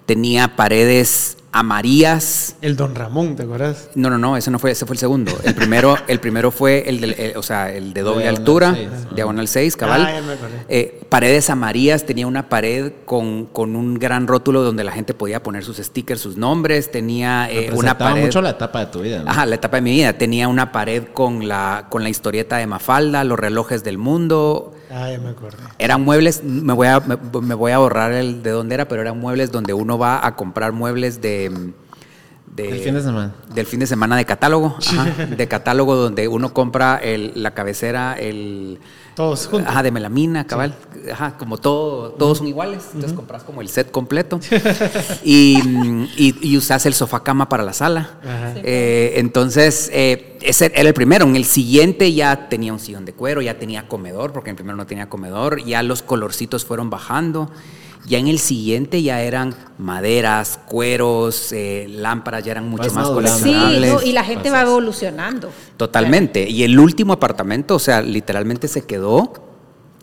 [0.05, 2.57] tenía paredes amarillas.
[2.63, 3.91] El Don Ramón, ¿te acuerdas?
[3.95, 5.33] No, no, no, ese no fue, ese fue el segundo.
[5.43, 8.77] El primero, el primero fue el, de, o sea, el de doble altura,
[9.15, 10.07] diagonal 6, cabal.
[10.07, 10.21] Ah,
[10.69, 15.43] eh, paredes amarillas, tenía una pared con, con, un gran rótulo donde la gente podía
[15.43, 18.23] poner sus stickers, sus nombres, tenía eh, una pared...
[18.23, 19.25] mucho la etapa de tu vida.
[19.27, 20.13] Ajá, la etapa de mi vida.
[20.13, 24.75] Tenía una pared con la, con la historieta de Mafalda, los relojes del mundo.
[24.93, 25.59] Ah, ya me acordé.
[25.79, 29.19] Eran muebles, me voy a, me, voy a borrar el de dónde era, pero eran
[29.21, 31.40] muebles donde uno va a comprar muebles de
[32.57, 33.35] del fin de semana.
[33.55, 34.77] Del fin de semana de catálogo.
[35.37, 38.79] de catálogo donde uno compra el, la cabecera, el.
[39.15, 39.71] Todos juntos.
[39.71, 40.75] Ajá, de melamina, cabal.
[41.13, 42.85] Ajá, como todo, todos son iguales.
[42.93, 44.41] Entonces compras como el set completo.
[45.25, 45.59] y,
[46.17, 48.19] y, usas el sofá cama para la sala.
[48.57, 51.27] Eh, entonces, eh, ese era el primero.
[51.27, 54.57] En el siguiente ya tenía un sillón de cuero, ya tenía comedor, porque en el
[54.57, 55.63] primero no tenía comedor.
[55.65, 57.51] Ya los colorcitos fueron bajando.
[58.07, 64.01] Ya en el siguiente ya eran maderas, cueros, eh, lámparas, ya eran mucho más coleccionables.
[64.01, 65.51] Sí, y la gente va evolucionando.
[65.77, 66.49] Totalmente.
[66.49, 69.33] Y el último apartamento, o sea, literalmente se quedó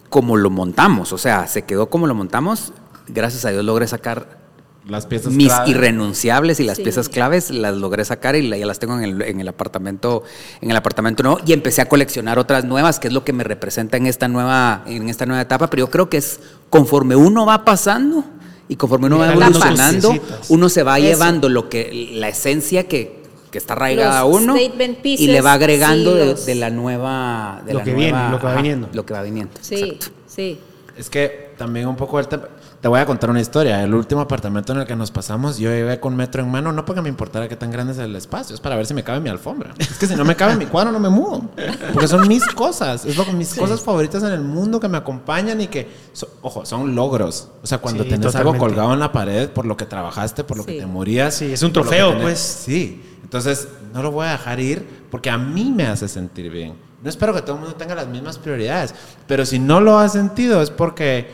[0.09, 1.11] como lo montamos.
[1.11, 2.71] O sea, se quedó como lo montamos.
[3.07, 4.46] Gracias a Dios logré sacar
[4.89, 8.97] las piezas mis irrenunciables y las piezas claves las logré sacar y ya las tengo
[8.97, 10.23] en el, en el apartamento
[10.61, 13.43] en el apartamento nuevo y empecé a coleccionar otras nuevas que es lo que me
[13.43, 17.45] representa en esta nueva en esta nueva etapa pero yo creo que es conforme uno
[17.45, 18.23] va pasando
[18.69, 20.13] Y conforme uno va evolucionando,
[20.49, 21.07] uno se va Eso.
[21.07, 25.39] llevando lo que la esencia que, que está arraigada a Los uno pieces, y le
[25.39, 28.45] va agregando sí, de, los- de la nueva de Lo la que viene, lo que
[28.45, 28.89] va ajá, viniendo.
[28.91, 29.53] Lo que va viniendo.
[29.61, 30.07] Sí, exacto.
[30.27, 30.59] sí.
[30.97, 32.43] Es que también un poco el tema.
[32.81, 33.83] Te voy a contar una historia.
[33.83, 36.85] El último apartamento en el que nos pasamos, yo llegué con metro en mano, no
[36.85, 39.19] porque me importara qué tan grande es el espacio, es para ver si me cabe
[39.19, 39.73] mi alfombra.
[39.79, 41.49] Es que si no me cabe mi cuadro, no me mudo.
[41.91, 43.03] Porque son mis cosas.
[43.03, 46.65] Es lo, mis cosas favoritas en el mundo que me acompañan y que, so- ojo,
[46.67, 47.49] son logros.
[47.63, 48.57] O sea, cuando Sí, tenés totalmente.
[48.57, 50.73] algo colgado en la pared por lo que trabajaste, por lo Sí.
[50.73, 51.33] que te morías.
[51.33, 52.39] Sí, es un que trofeo, tenés- pues.
[52.39, 53.03] Sí.
[53.23, 56.75] Entonces, no lo voy a dejar ir porque a mí me hace sentir bien.
[57.03, 58.93] No espero que todo el mundo tenga las mismas prioridades,
[59.27, 61.27] pero si no lo has sentido es porque,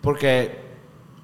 [0.00, 0.69] porque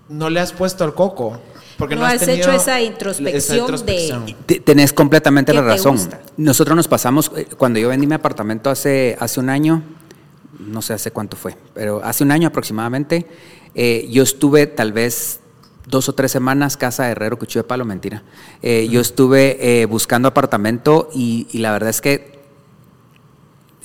[0.09, 1.41] no le has puesto el coco.
[1.79, 5.99] Porque No no, has hecho esa introspección de- Te- Tenés completamente ¿Qué la razón.
[6.39, 9.83] Nosotros nos pasamos, eh, cuando yo vendí mi apartamento hace, hace un año,
[10.59, 13.27] no sé hace cuánto fue, pero hace un año aproximadamente,
[13.75, 15.41] eh, yo estuve tal vez
[15.87, 18.23] dos o tres semanas, casa de herrero, cuchillo de palo, mentira.
[18.63, 22.39] Eh, Yo estuve eh, buscando apartamento y, y la verdad es que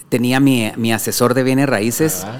[0.09, 2.23] tenía mi, mi asesor de bienes raíces.
[2.25, 2.39] Ah,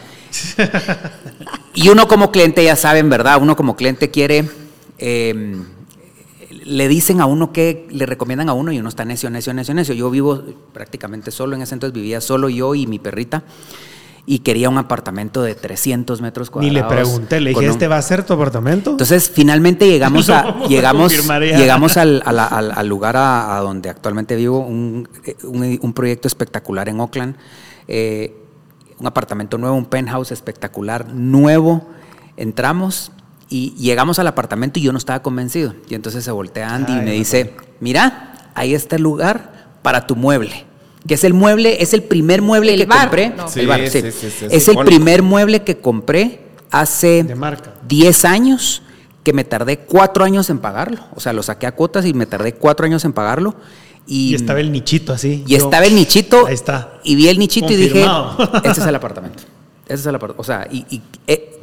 [1.74, 3.41] Y uno como cliente, ya saben, ¿verdad?
[3.41, 4.50] Uno como cliente quiere,
[4.98, 5.56] eh,
[6.65, 9.74] le dicen a uno que le recomiendan a uno y uno está necio, necio, necio,
[9.74, 9.94] necio.
[9.96, 10.41] Yo vivo
[10.74, 13.44] prácticamente solo, en ese entonces vivía solo yo y mi perrita
[14.28, 16.74] y quería un apartamento de 300 metros Ni cuadrados.
[16.76, 18.91] le pregunté, le dije, un- ¿este va a ser tu apartamento?
[18.91, 23.62] entonces, finalmente llegamos a, a llegamos, llegamos al, a la- al- al lugar a, a
[23.62, 27.36] donde actualmente vivo, un, eh, un- un proyecto espectacular en Oakland,
[27.88, 28.36] eh,
[29.02, 31.88] un apartamento nuevo, un penthouse espectacular, nuevo.
[32.38, 33.12] Entramos
[33.50, 35.74] y llegamos al apartamento y yo no estaba convencido.
[35.90, 40.06] Y entonces se voltea Andy Ay, y me dice, mira, ahí está el lugar para
[40.08, 40.66] tu mueble.
[41.08, 43.30] Que es el mueble, es el primer mueble El que bar, compré.
[43.32, 43.48] no.
[43.56, 44.12] El bar, Sí, sí.
[44.12, 47.74] sí, sí, sí, es el primer mueble que compré hace De marca.
[47.88, 48.84] 10 años
[49.24, 51.00] que me tardé cuatro años en pagarlo.
[51.16, 53.56] O sea, lo saqué a cuotas y me tardé cuatro años en pagarlo.
[54.08, 55.44] Y, Y estaba el nichito así.
[55.46, 56.48] y Yo, estaba el nichito.
[56.48, 57.00] Ahí está.
[57.04, 58.06] Y vi el nichito y dije,
[58.64, 59.44] este es el apartamento.
[59.84, 60.42] Este es el apartamento.
[60.42, 61.60] O sea, y, y, eh,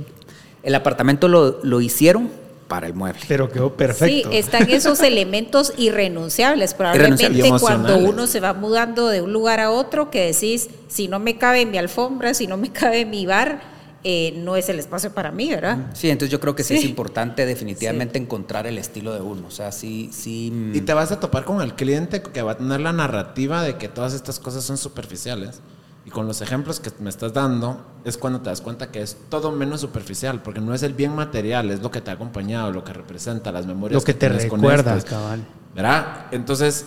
[0.63, 2.31] el apartamento lo, lo hicieron
[2.69, 3.21] para el mueble.
[3.27, 4.31] Pero quedó perfecto.
[4.31, 6.75] Sí, están esos elementos irrenunciables.
[6.75, 7.63] Probablemente Irrenunciables.
[7.63, 11.39] Cuando uno se va mudando de un lugar a otro, que decís, si no me
[11.39, 15.33] cabe mi alfombra, si no me cabe mi bar, eh, no es el espacio para
[15.33, 15.91] mí, ¿verdad?
[15.93, 16.89] Sí, entonces yo creo que sí, es Sí.
[16.89, 19.49] importante definitivamente encontrar el estilo de uno.
[19.49, 20.51] O sea, sí, sí.
[20.53, 23.63] mm, Y te vas a topar con el cliente que va a tener la narrativa
[23.63, 25.61] de que todas estas cosas son superficiales.
[26.07, 29.17] Y con los ejemplos que me estás dando, es cuando te das cuenta que es
[29.29, 32.73] todo menos superficial, porque no es el bien material, es lo que te ha acompañado,
[32.73, 35.45] lo que representa, las memorias Lo que te recuerda, cabal.
[35.75, 36.27] ¿Verdad?
[36.31, 36.87] Entonces,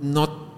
[0.00, 0.48] no,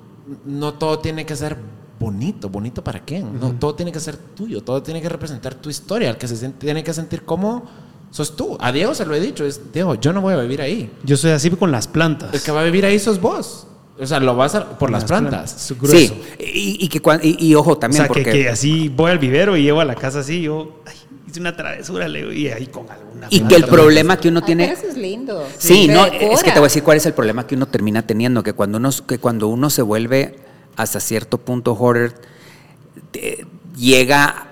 [0.46, 1.58] no todo tiene que ser
[1.98, 2.48] bonito.
[2.48, 3.38] ¿Bonito para quién?
[3.40, 6.11] No, todo tiene que ser tuyo, todo tiene que representar tu historia.
[6.11, 7.64] El que se siente- tiene que sentir cómo
[8.11, 8.57] sos tú.
[8.61, 10.90] A Diego se lo he dicho, es, Diego, yo no voy a vivir ahí.
[11.04, 12.33] Yo soy así con las plantas.
[12.35, 13.66] El que va a vivir ahí sos vos.
[13.98, 15.72] O sea, lo vas a por las plantas.
[15.87, 18.30] Sí, y, y que y, y ojo O también, sea, que, porque.
[18.42, 20.94] que así voy al vivero y llego a la casa así, yo ay,
[21.28, 24.28] hice una travesura, le digo, y ahí con alguna y planta, que el problema que
[24.30, 24.66] uno Ay, tiene.
[24.66, 25.46] pero eso es lindo.
[25.59, 26.33] Sí, no, Decora.
[26.35, 28.52] es que te voy a decir cuál es el problema que uno termina teniendo, que
[28.52, 30.40] cuando uno, que cuando uno se vuelve
[30.76, 32.14] hasta cierto punto hoarder,
[33.10, 34.48] te- llega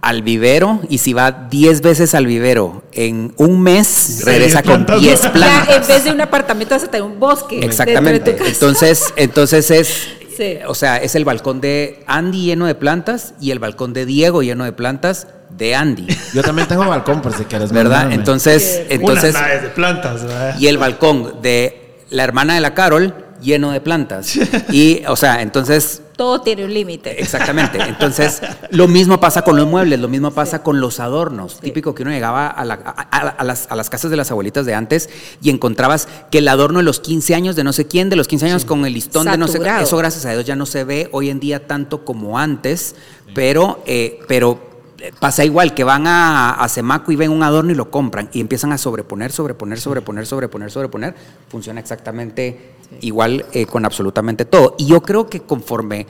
[0.00, 5.00] al vivero y si va 10 veces al vivero en un mes, regresa con plantas.
[5.00, 5.76] 10 Ya, plantas.
[5.76, 7.60] en vez de un apartamento, vas a tener un bosque.
[7.60, 8.36] de Exactamente.
[8.46, 10.58] Entonces, entonces es, Sí.
[10.66, 14.42] o sea, es el balcón de Andy lleno de plantas y el balcón de Diego
[14.42, 17.90] lleno de plantas de Andy, Yo también tengo balcón, por si quieres ¿verdad?
[17.90, 18.14] mandarme.
[18.16, 20.58] Entonces, entonces Unas naves de plantas, ¿verdad?
[20.58, 24.34] y el balcón de la hermana de la Carol lleno de plantas.
[24.72, 27.20] Y, o sea, entonces, Todo tiene un límite.
[27.22, 27.78] exactamente.
[27.80, 31.60] Entonces, lo mismo pasa con los muebles, lo mismo pasa con los adornos.
[31.60, 34.74] Típico que uno llegaba a, la- a- las, a las casas de las abuelitas de
[34.74, 35.08] antes
[35.42, 38.26] y encontrabas que el adorno de los 15 años de no sé quién, de los
[38.26, 39.60] 15 años con el listón de no sé.
[39.80, 42.94] Eso, gracias a Dios, ya no se ve hoy en día tanto como antes,
[43.34, 44.73] pero, eh, pero
[45.18, 48.40] pasa igual, que van a, a Semaco y ven un adorno y lo compran y
[48.40, 51.14] empiezan a sobreponer, sobreponer, sobreponer, sobreponer, sobreponer.
[51.48, 54.74] Funciona exactamente igual eh, con absolutamente todo.
[54.78, 56.06] Y yo creo que conforme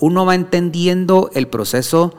[0.00, 2.14] uno va entendiendo el proceso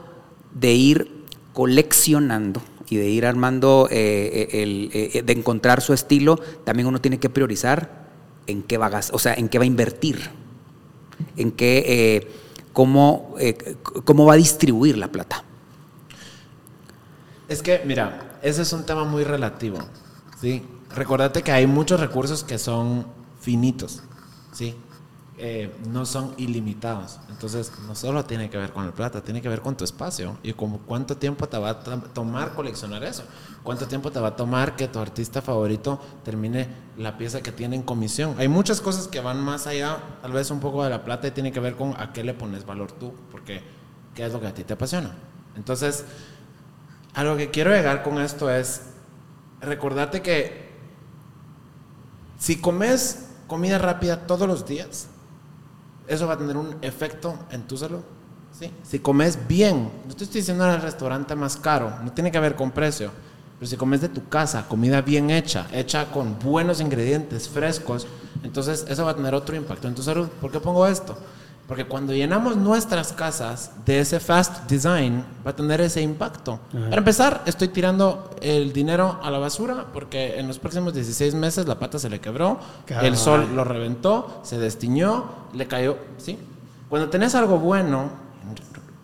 [0.54, 1.24] de ir
[1.54, 7.02] coleccionando y de ir armando, eh, eh, el, eh, de encontrar su estilo, también uno
[7.02, 8.06] tiene que priorizar
[8.48, 10.30] en qué va a gas- o sea, en qué va a invertir,
[11.36, 12.28] en qué, eh,
[12.74, 13.36] cómo,
[14.04, 15.44] cómo va a distribuir la plata.
[17.48, 19.78] Es que, mira, ese es un tema muy relativo.
[20.39, 20.66] ¿sí?
[20.96, 23.06] Recordate que hay muchos recursos que son
[23.39, 24.02] finitos.
[24.54, 24.76] ¿sí?
[25.38, 27.20] eh, no son ilimitados.
[27.30, 30.38] Entonces, no solo tiene que ver con el plata, tiene que ver con tu espacio
[30.43, 33.24] y como cuánto tiempo te va a tomar coleccionar eso.
[33.64, 36.68] Cuánto tiempo te va a tomar que tu artista favorito termine
[36.98, 38.36] la pieza que tiene en comisión.
[38.38, 41.32] Hay muchas cosas que van más allá, tal vez un poco de la plata y
[41.32, 43.62] tiene que ver con a qué le pones valor tú, porque
[44.14, 45.12] qué es lo que a ti te apasiona.
[45.58, 46.06] Entonces,
[47.16, 48.82] a lo que quiero llegar con esto es
[49.61, 50.66] recordarte que
[52.38, 55.07] si comes comida rápida todos los días,
[56.07, 58.01] eso va a tener un efecto en tu salud.
[58.51, 58.72] ¿sí?
[58.84, 62.39] Si comes bien, no te estoy diciendo en el restaurante más caro, no tiene que
[62.39, 63.11] ver con precio,
[63.57, 68.07] pero si comes de tu casa, comida bien hecha, hecha con buenos ingredientes, frescos,
[68.43, 70.28] entonces eso va a tener otro impacto en tu salud.
[70.41, 71.18] ¿Por qué pongo esto?
[71.68, 76.59] Porque cuando llenamos nuestras casas de ese fast design, va a tener ese impacto.
[76.72, 81.68] Para empezar, estoy tirando el dinero a la basura porque en los próximos 16 meses
[81.68, 82.59] la pata se le quebró,
[83.01, 85.97] el sol lo reventó, se destiñó, le cayó.
[86.18, 86.38] ¿sí?
[86.88, 88.11] Cuando tenés algo bueno,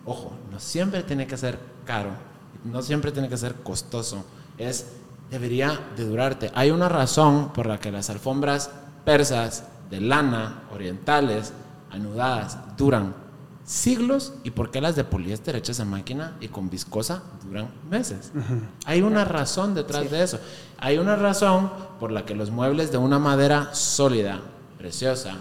[0.04, 2.10] ojo, no siempre tiene que ser caro,
[2.64, 4.24] no siempre tiene que ser costoso.
[4.56, 4.86] Es,
[5.32, 6.52] debería de durarte.
[6.54, 8.70] Hay una razón por la que las alfombras
[9.04, 11.52] persas de lana, orientales,
[11.92, 13.14] anudadas duran
[13.64, 18.32] siglos y por qué las de poliéster hechas en máquina y con viscosa duran meses.
[18.86, 20.38] Hay una razón detrás de eso.
[20.78, 21.70] Hay una razón
[22.00, 24.40] por la que los muebles de una madera sólida,
[24.78, 25.34] preciosa,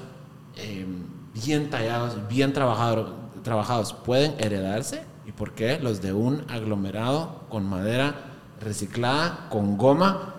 [0.56, 0.86] eh,
[1.34, 3.12] bien tallados, bien trabajados,
[3.44, 8.16] trabajados pueden heredarse y por qué los de un aglomerado con madera
[8.62, 10.36] reciclada, con goma,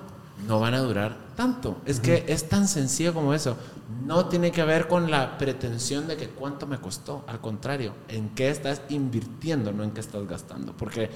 [0.46, 1.78] no van a durar tanto.
[1.84, 3.56] Es que es tan sencillo como eso
[4.04, 8.30] no tiene que ver con la pretensión de que cuánto me costó, al contrario, en
[8.30, 11.10] qué estás invirtiendo, no en qué estás gastando, porque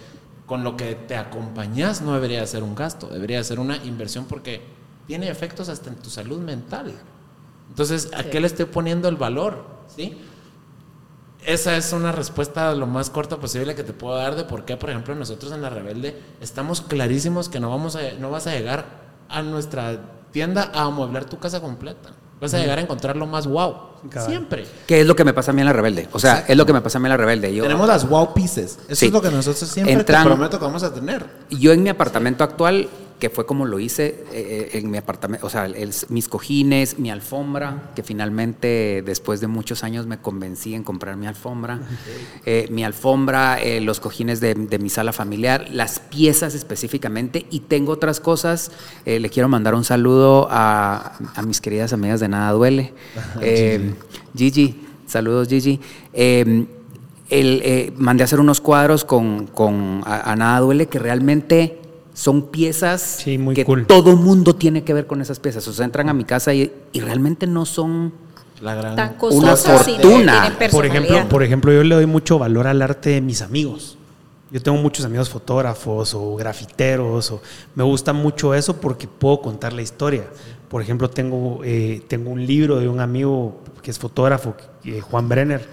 [0.47, 4.63] con lo que te acompañas no debería ser un gasto, debería ser una inversión porque
[5.07, 6.93] tiene efectos hasta en tu salud mental.
[7.69, 9.65] Entonces, ¿a qué le estoy poniendo el valor?
[9.95, 10.19] ¿Sí?
[11.45, 14.77] Esa es una respuesta lo más corta posible que te puedo dar de por qué,
[14.77, 18.53] por ejemplo, nosotros en La Rebelde estamos clarísimos que no, vamos a, no vas a
[18.53, 18.85] llegar
[19.29, 22.11] a nuestra tienda a amueblar tu casa completa.
[22.41, 23.75] Vas a llegar a encontrar lo más wow.
[24.27, 24.67] Siempre.
[24.87, 26.09] ¿Qué es lo que me pasa a mí en la rebelde?
[26.13, 27.55] O sea, es lo que me pasa a mí en la rebelde.
[27.55, 28.79] Yo, Tenemos las wow pieces.
[28.89, 31.25] Eso es lo que nosotros siempre te prometo que vamos a tener.
[31.51, 35.51] Yo en mi apartamento actual que fue como lo hice eh, en mi apartamento, o
[35.51, 35.69] sea,
[36.09, 41.27] mis cojines, mi alfombra, que finalmente después de muchos años me convencí en comprar mi
[41.27, 41.81] alfombra,
[42.45, 47.93] eh, mi alfombra, eh, los cojines de, mi sala familiar, las piezas específicamente, y tengo
[47.93, 48.71] otras cosas.
[49.07, 52.93] le quiero mandar un saludo a, mis queridas amigas de Nada Duele.
[54.37, 54.79] Gigi.
[55.07, 55.81] saludos Gigi.
[56.13, 56.69] El,
[57.97, 61.86] mandé a hacer unos cuadros con, con a, Nada Duele que realmente
[62.17, 65.69] son piezas que todo mundo tiene que ver con esas piezas.
[65.69, 68.15] O sea, entran a mi casa y, realmente no son
[68.59, 70.57] una fortuna.
[70.71, 73.99] por ejemplo, por ejemplo, yo le doy mucho valor al arte de mis amigos.
[74.51, 77.33] Yo tengo muchos amigos fotógrafos o grafiteros.
[77.33, 77.43] O,
[77.75, 80.25] me gusta mucho eso porque puedo contar la historia.
[80.71, 84.55] Por ejemplo, tengo, eh, tengo un libro de un amigo que es fotógrafo,
[85.03, 85.69] Juan Brenner.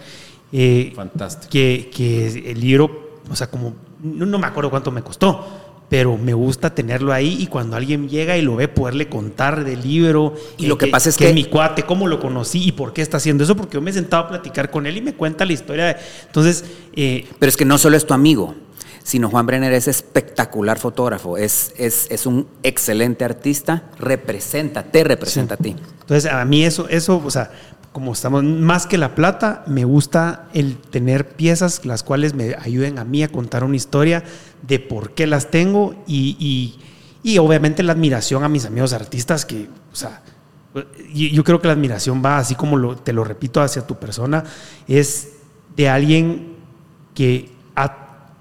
[0.52, 1.50] Eh, Fantástico.
[1.50, 5.63] Que, que, el libro, o sea, como, no me acuerdo cuánto me costó,
[5.94, 9.84] pero me gusta tenerlo ahí y cuando alguien llega y lo ve, poderle contar del
[9.84, 10.34] libro.
[10.58, 13.18] Y lo que, pasa es que, mi cuate, cómo lo conocí y por qué está
[13.18, 15.54] haciendo eso, porque yo me he sentado a platicar con él y me cuenta la
[15.54, 15.96] historia.
[16.26, 16.66] Entonces.
[16.96, 18.56] Eh, pero es que no solo es tu amigo,
[19.04, 25.54] sino Juan Brenner es espectacular fotógrafo, es, es, es un excelente artista, representa, te representa
[25.54, 25.76] a ti.
[26.02, 27.52] Entonces, a mí eso, eso, o sea,
[27.94, 32.98] como estamos más que la plata, me gusta el tener piezas las cuales me ayuden
[32.98, 34.24] a mí a contar una historia
[34.64, 36.76] de por qué las tengo y,
[37.24, 40.24] y, obviamente la admiración a mis amigos artistas que, o sea,
[41.14, 44.44] yo creo que la admiración va así como te lo repito hacia tu persona,
[44.88, 45.34] es
[45.76, 46.56] de alguien
[47.14, 48.32] que ha,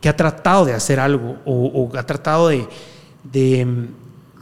[0.00, 2.66] que ha tratado de hacer algo o, ha tratado de,
[3.22, 3.66] de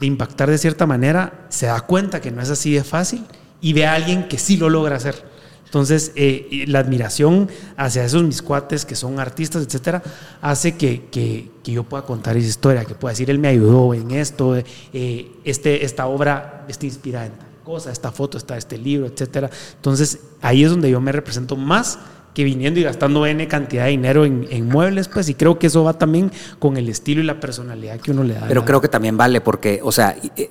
[0.01, 3.27] impactar de cierta manera, se da cuenta que no es así de fácil
[3.63, 5.33] y ve a alguien que sí lo logra hacer.
[5.65, 7.49] Entonces, eh, la admiración
[7.79, 10.03] hacia esos mis cuates que son artistas, etcétera,
[10.43, 13.95] hace que, que, que, yo pueda contar esa historia, que pueda decir, él me ayudó
[13.95, 18.77] en esto, eh, este, esta obra está inspirada en tal cosa, esta foto está este
[18.77, 19.49] libro, etcétera.
[19.77, 21.99] Entonces, ahí es donde yo me represento más
[22.35, 25.69] que viniendo y gastando N cantidad de dinero en, en, muebles, pues, y creo que
[25.69, 28.45] eso va también con el estilo y la personalidad que uno le da.
[28.47, 30.51] Pero creo que también vale, porque, o sea, eh,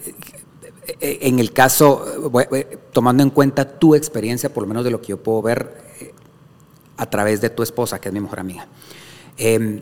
[0.99, 5.09] en el caso, eh, tomando en cuenta tu experiencia, por lo menos de lo que
[5.09, 6.13] yo puedo ver eh,
[6.97, 8.67] a través de tu esposa, que es mi mejor amiga,
[9.37, 9.81] em,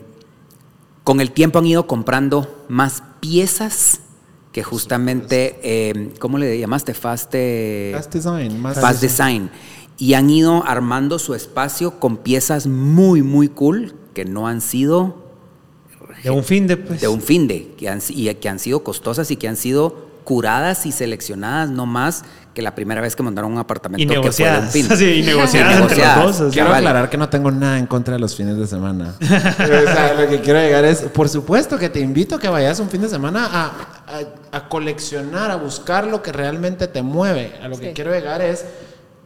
[1.04, 4.00] con el tiempo han ido comprando más piezas
[4.52, 6.94] que justamente, eh, ¿cómo le llamaste?
[6.94, 8.60] Fast, eh, Fast Design.
[8.60, 9.50] Más Fast Design.
[9.96, 15.26] Y han ido armando su espacio con piezas muy, muy cool que no han sido
[16.24, 17.00] De un fin de pues.
[17.00, 20.09] de un fin de, que han, y que han sido costosas y que han sido
[20.30, 22.22] curadas y seleccionadas no más
[22.54, 24.72] que la primera vez que mandaron un apartamento Y que fue de un negociadas.
[24.72, 24.88] fin.
[24.96, 26.24] Sí, y negociadas Y entre negociadas.
[26.24, 26.52] los dos.
[26.52, 29.16] Quiero aclarar que no tengo nada en contra de los fines de semana.
[29.18, 32.48] Pero, o sea, lo que quiero llegar es, por supuesto que te invito a que
[32.48, 37.02] vayas un fin de semana a, a- a coleccionar, a buscar lo que realmente te
[37.02, 37.58] mueve.
[37.60, 38.64] A lo que quiero llegar es,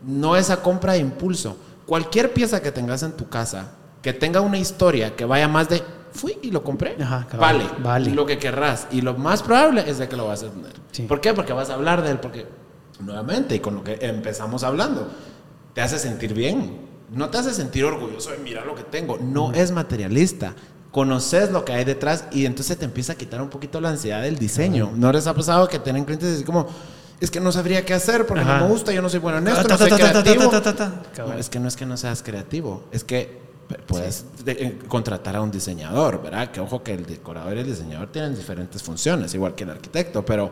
[0.06, 1.58] no esa compra de impulso.
[1.84, 5.82] Cualquier pieza que tengas en tu casa, que tenga una historia que vaya más de,
[6.14, 8.10] fui y lo compré, Ajá, cabal, vale, vale.
[8.12, 8.86] lo que querrás.
[8.90, 10.72] Y lo más probable es de que lo vas a tener.
[10.92, 11.02] Sí.
[11.02, 11.34] ¿Por qué?
[11.34, 12.46] Porque vas a hablar de él, porque
[13.00, 15.08] nuevamente, y con lo que empezamos hablando,
[15.74, 16.94] te hace sentir bien.
[17.12, 19.18] No te hace sentir orgulloso de mirar lo que tengo.
[19.18, 20.54] No es materialista.
[20.90, 24.22] Conoces lo que hay detrás y entonces te empieza a quitar un poquito la ansiedad
[24.22, 24.92] del diseño.
[24.94, 26.68] ¿No les ha pasado que tienen clientes así como,
[27.20, 28.58] es que no sabría qué hacer porque Ajá.
[28.58, 30.44] no me gusta, yo no soy bueno en esto, no soy creativo?
[31.26, 33.43] No, es que no es que no seas creativo, es que
[33.86, 36.50] puedes de- eh, contratar a un diseñador, ¿verdad?
[36.50, 40.24] Que ojo que el decorador y el diseñador tienen diferentes funciones, igual que el arquitecto,
[40.24, 40.50] pero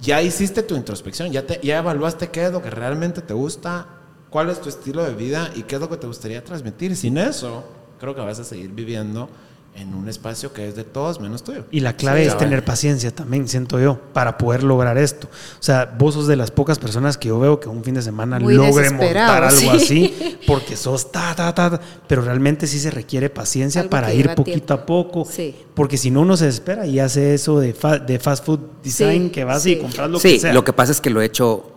[0.00, 3.86] ya hiciste tu introspección, ya, te, ya evaluaste qué es lo que realmente te gusta,
[4.30, 6.94] cuál es tu estilo de vida y qué es lo que te gustaría transmitir.
[6.96, 7.64] Sin eso,
[7.98, 9.28] creo que vas a seguir viviendo
[9.74, 11.64] en un espacio que es de todos menos tuyo.
[11.70, 15.28] Y la clave Sí, es tener paciencia también, siento yo, para poder lograr esto.
[15.28, 18.02] O sea, vos sos de las pocas personas que yo veo que un fin de
[18.02, 19.68] semana Muy logre montar algo sí.
[19.68, 24.12] así, porque sos ta, ta, ta, ta, pero realmente sí se requiere paciencia Algo para
[24.12, 24.74] ir poquito tiempo.
[24.74, 25.54] a poco, Sí.
[25.74, 29.26] porque si no uno se desespera y hace eso de, fa- de fast food design,
[29.26, 29.72] Sí, que vas sí.
[29.74, 30.52] y compras lo sí, que sea.
[30.54, 31.70] lo que pasa es que lo he hecho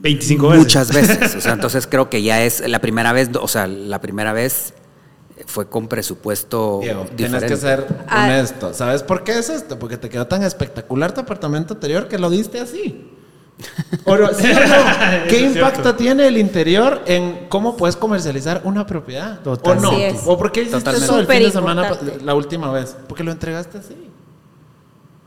[0.00, 0.58] 25 veces.
[0.64, 1.34] muchas veces.
[1.36, 4.74] O sea, entonces creo que ya es la primera vez, o sea, la primera vez
[5.46, 8.24] fue con presupuesto Diego, tienes que ser Ah.
[8.24, 8.72] honesto.
[8.72, 9.78] ¿Sabes por qué es esto?
[9.78, 13.12] Porque te quedó tan espectacular tu apartamento anterior que lo diste así.
[14.04, 14.28] ¿O no?
[14.34, 15.28] ¿Sí o no?
[15.28, 15.94] ¿Qué impacto cierto.
[15.96, 19.40] tiene el interior en cómo puedes comercializar una propiedad?
[19.40, 19.78] Total.
[19.78, 19.90] ¿O no?
[20.26, 21.04] ¿O por qué hiciste Totalmente.
[21.06, 22.96] eso el fin de semana la última vez?
[23.08, 23.96] Porque lo entregaste así.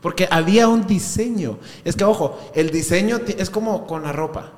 [0.00, 1.58] Porque había un diseño.
[1.84, 4.52] Es que, ojo, el diseño es como con la ropa.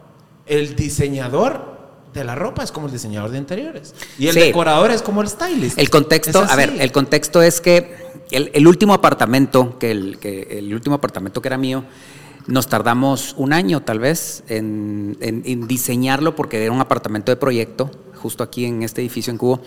[0.47, 1.72] El diseñador
[2.15, 3.95] de la ropa es como el diseñador de interiores.
[4.19, 4.41] Y el Sí.
[4.41, 5.79] decorador es como el stylist.
[5.79, 7.95] El contexto, a ver, el contexto es que
[8.31, 11.85] el, el último apartamento, que el, que el último apartamento que era mío,
[12.47, 17.37] nos tardamos un año tal vez en, en- en diseñarlo porque era un apartamento de
[17.37, 19.61] proyecto, justo aquí en este edificio en Cubo.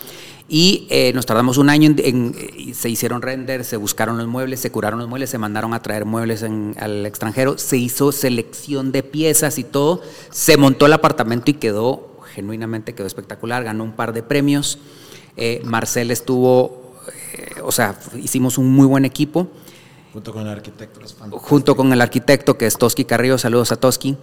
[0.47, 4.71] Y eh, nos tardamos un año en, se hicieron render, se buscaron los muebles, se
[4.71, 9.57] curaron los muebles, se mandaron a traer muebles al extranjero, se hizo selección de piezas
[9.57, 14.21] y todo, se montó el apartamento y quedó, genuinamente quedó espectacular, ganó un par de
[14.21, 14.77] premios.
[15.37, 16.93] Eh, Marcel estuvo,
[17.33, 19.47] eh, o sea, hicimos un muy buen equipo
[20.13, 21.01] Junto con el arquitecto.
[21.39, 24.15] junto con el arquitecto que es Toski Carrillo, saludos a Toski,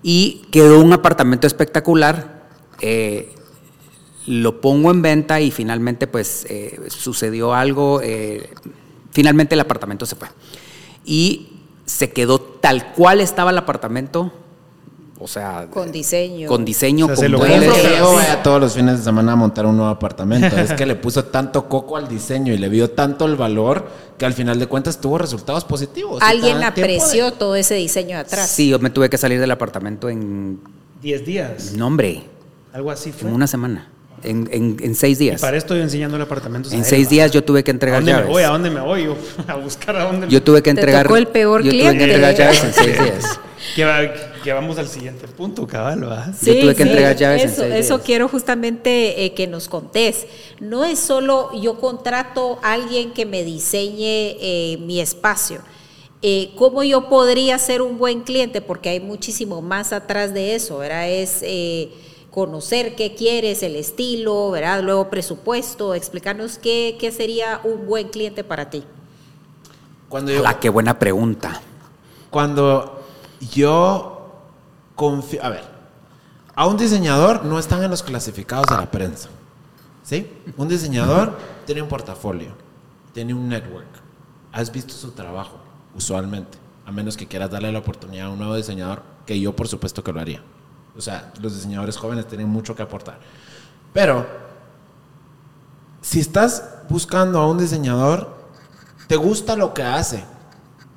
[0.00, 2.48] y quedó un apartamento espectacular.
[2.80, 3.34] eh,
[4.26, 6.46] lo pongo en venta y finalmente pues
[6.88, 8.00] sucedió algo,
[9.10, 10.28] finalmente el apartamento se fue.
[11.04, 14.32] Y se quedó tal cual estaba el apartamento,
[15.22, 16.48] o sea, Con diseño.
[16.48, 17.68] con diseño, O sea, se con lo No es muebles.
[17.68, 17.92] que Muebles.
[18.00, 20.56] Diego vaya todos los fines de semana a montar un nuevo apartamento.
[20.58, 24.24] Es que le puso tanto coco al diseño y le vio tanto el valor que
[24.26, 26.22] al final de cuentas tuvo resultados positivos.
[26.22, 28.48] Y Alguien te tiempo de- apreció todo ese diseño de atrás.
[28.48, 30.58] Sí, yo me tuve que salir del apartamento en
[31.02, 32.22] 10 días, nombre,
[32.72, 33.28] algo así fue.
[33.28, 33.88] en una semana,
[34.22, 35.40] en, en- en seis Y días.
[35.40, 36.70] para esto yo enseñando el apartamento.
[36.70, 38.26] En seis días yo tuve que ¿A entregar dónde llaves.
[38.26, 38.42] me voy?
[38.42, 39.04] ¿A dónde me voy?
[39.04, 39.16] Yo,
[39.48, 41.04] a buscar a dónde Yo tuve que Te entregar.
[41.04, 41.98] tocó el peor yo tuve cliente.
[41.98, 43.40] que entregar llaves en seis días.
[44.42, 46.32] Que, vamos al siguiente punto, cabal, ¿va?
[46.42, 50.26] Yo tuve que entregar llaves en Eso, quiero justamente eh, que nos contés.
[50.60, 55.60] No es solo yo contrato a alguien que me diseñe eh, mi espacio.
[56.22, 58.60] Eh, ¿Cómo yo podría ser un buen cliente?
[58.60, 61.08] Porque hay muchísimo más atrás de eso, ¿verdad?
[61.08, 61.90] Es eh,
[62.30, 64.82] conocer qué quieres, el estilo, ¿verdad?
[64.82, 68.84] Luego presupuesto, explicarnos qué, qué sería un buen cliente para ti.
[70.10, 71.62] Cuando yo, La qué buena pregunta.
[72.30, 73.02] cuando
[73.54, 74.19] yo.
[75.42, 75.64] A ver,
[76.54, 79.28] a un diseñador no están en los clasificados de la prensa.
[80.02, 80.30] ¿Sí?
[80.56, 82.52] Un diseñador tiene un portafolio,
[83.14, 83.86] tiene un network.
[84.52, 85.58] Has visto su trabajo,
[85.94, 86.58] usualmente.
[86.84, 90.02] A menos que quieras darle la oportunidad a un nuevo diseñador, que yo por supuesto
[90.02, 90.42] que lo haría.
[90.96, 93.20] O sea, los diseñadores jóvenes tienen mucho que aportar.
[93.92, 94.26] Pero,
[96.02, 98.36] si estás buscando a un diseñador,
[99.06, 100.24] te gusta lo que hace.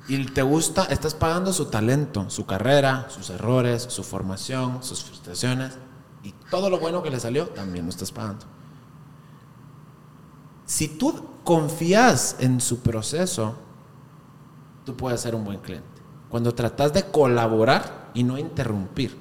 [0.06, 5.78] Y te gusta, estás pagando su talento, su carrera, sus errores, su formación, sus frustraciones.
[6.22, 8.44] Y todo lo bueno que le salió, también lo estás pagando.
[10.66, 13.54] Si tú confías en su proceso,
[14.84, 15.86] tú puedes ser un buen cliente.
[16.28, 19.16] Cuando tratas de colaborar y no interrumpir.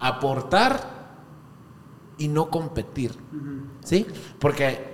[0.00, 1.02] Aportar
[2.18, 3.16] y no competir.
[3.84, 4.06] ¿Sí?
[4.38, 4.91] Porque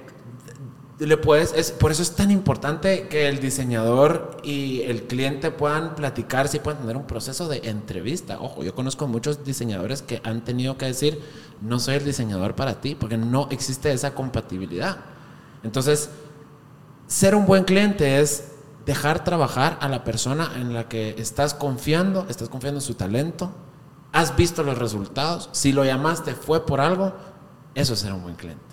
[0.99, 5.94] le puedes, es, por eso es tan importante que el diseñador y el cliente puedan
[5.94, 8.40] platicar, si puedan tener un proceso de entrevista.
[8.40, 11.22] Ojo, yo conozco muchos diseñadores que han tenido que decir,
[11.61, 14.99] no soy el diseñador para ti, porque no existe esa compatibilidad.
[15.62, 16.11] Entonces,
[17.07, 18.53] ser un buen cliente es
[18.84, 23.53] dejar trabajar a la persona en la que estás confiando, estás confiando en su talento,
[24.12, 27.12] has visto los resultados, si lo llamaste fue por algo,
[27.74, 28.64] eso es ser un buen cliente.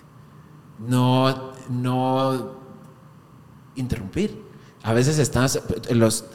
[0.80, 2.56] No, no
[3.76, 4.44] interrumpir.
[4.84, 5.60] A veces estás,
[5.90, 6.26] los,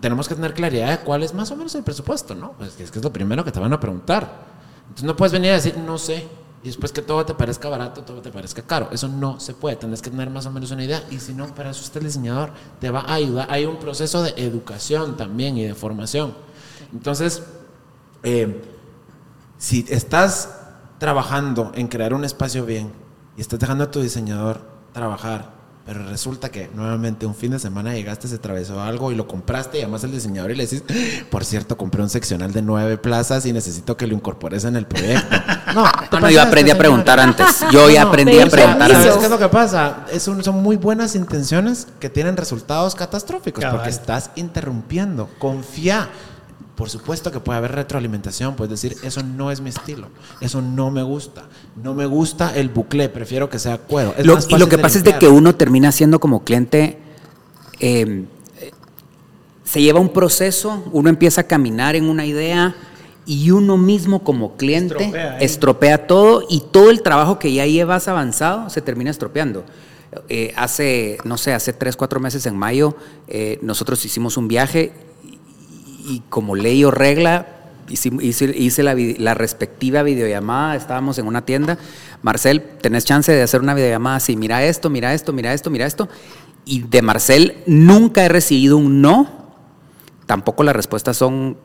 [0.00, 2.52] tenemos que tener claridad de cuál es más o menos el presupuesto, ¿no?
[2.52, 4.54] Pues es que es lo primero que te van a preguntar.
[4.82, 6.26] Entonces no puedes venir a decir, no sé,
[6.62, 8.88] y después que todo te parezca barato, todo te parezca caro.
[8.90, 11.04] Eso no se puede, tienes que tener más o menos una idea.
[11.10, 13.48] Y si no, para eso está diseñador, te va a ayudar.
[13.50, 16.34] Hay un proceso de educación también y de formación.
[16.90, 17.42] Entonces,
[18.22, 18.62] eh,
[19.58, 20.58] si estás
[20.98, 23.03] trabajando en crear un espacio bien
[23.36, 24.60] y estás dejando a tu diseñador
[24.92, 25.52] trabajar,
[25.86, 29.78] pero resulta que nuevamente un fin de semana llegaste, se atravesó algo y lo compraste
[29.78, 30.82] y además al diseñador y le decís,
[31.30, 34.86] por cierto, compré un seccional de nueve plazas y necesito que lo incorpores en el
[34.86, 35.36] proyecto.
[35.74, 37.64] No, no, yo aprendí a preguntar antes.
[37.72, 39.06] Yo ya aprendí a preguntar antes.
[39.06, 40.06] ¿Sabes qué es lo que pasa?
[40.12, 45.28] Es son muy buenas intenciones que tienen resultados catastróficos porque estás interrumpiendo.
[45.40, 46.10] Confía.
[46.74, 50.08] Por supuesto que puede haber retroalimentación, puedes decir, eso no es mi estilo,
[50.40, 51.44] eso no me gusta,
[51.80, 54.12] no me gusta el bucle, prefiero que sea cuero.
[54.18, 56.98] y lo que pasa es de que uno termina siendo como cliente,
[57.78, 58.26] em,
[59.62, 62.74] se lleva un proceso, uno empieza a caminar en una idea
[63.24, 68.68] y uno mismo como cliente estropea, todo y todo el trabajo que ya llevas avanzado
[68.68, 69.64] se termina estropeando.
[70.28, 72.96] Eh, hace, no sé, hace tres, cuatro meses en mayo,
[73.26, 74.92] eh, nosotros hicimos un viaje
[76.04, 77.46] y como ley o regla,
[77.88, 81.78] hice, hice, la, respectiva videollamada, estábamos en una tienda.
[82.22, 85.86] Marcel, tenés chance de hacer una videollamada así, mira esto, mira esto, mira esto, mira
[85.86, 86.08] esto.
[86.64, 89.44] Y de Marcel nunca he recibido un no.
[90.26, 91.58] Tampoco las respuestas son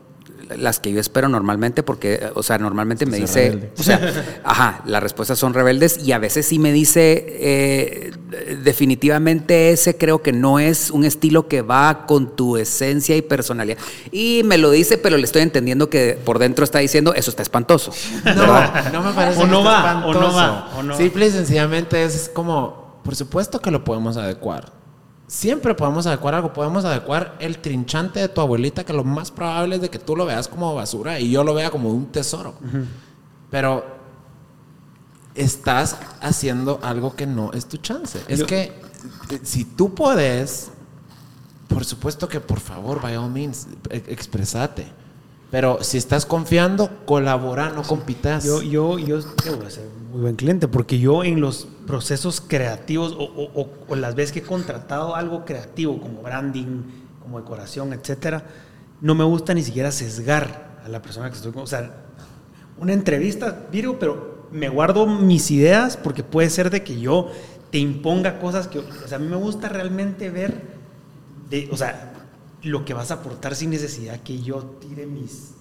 [0.58, 5.02] las que yo espero normalmente, porque, o sea, normalmente me dice, o sea, ajá, las
[5.02, 8.12] respuestas son rebeldes y a veces sí me dice, eh,
[8.64, 13.78] definitivamente ese creo que no es un estilo que va con tu esencia y personalidad.
[14.12, 17.44] Y me lo dice, pero le estoy entendiendo que por dentro está diciendo, eso está
[17.44, 17.92] espantoso.
[18.24, 20.96] No, no me parece o no va, o no va, o no.
[20.98, 24.79] Simple y sencillamente es como, por supuesto que lo podemos adecuar
[25.30, 26.52] siempre podemos adecuar algo.
[26.52, 30.16] Podemos adecuar el trinchante de tu abuelita, que lo más probable es de que tú
[30.16, 32.56] lo veas como basura y yo lo vea como un tesoro.
[33.50, 33.86] Pero
[35.36, 38.20] estás haciendo algo que no es tu chance.
[38.28, 38.64] Es que
[39.30, 40.72] eh, si tú puedes,
[41.68, 44.88] por supuesto que por favor, by all means, e, expresate.
[45.52, 48.44] Pero si estás confiando, colabora, no compitas.
[48.44, 49.22] Yo, yo, yo
[49.58, 54.32] voy a ser muy buen cliente porque yo en los procesos creativos o, las veces
[54.32, 56.84] que he contratado algo creativo como branding,
[57.22, 58.44] como decoración, etcétera,
[59.02, 61.64] no me gusta ni siquiera sesgar a la persona que estoy con.
[61.64, 61.94] O sea,
[62.78, 67.32] una entrevista, Virgo, pero me guardo mis ideas porque puede ser de que yo
[67.72, 68.80] te imponga cosas que.
[68.80, 70.78] O sea, a mí me gusta realmente ver.
[71.50, 72.14] De, o sea,
[72.64, 75.52] lo que vas a aportar sin necesidad que yo tire mis,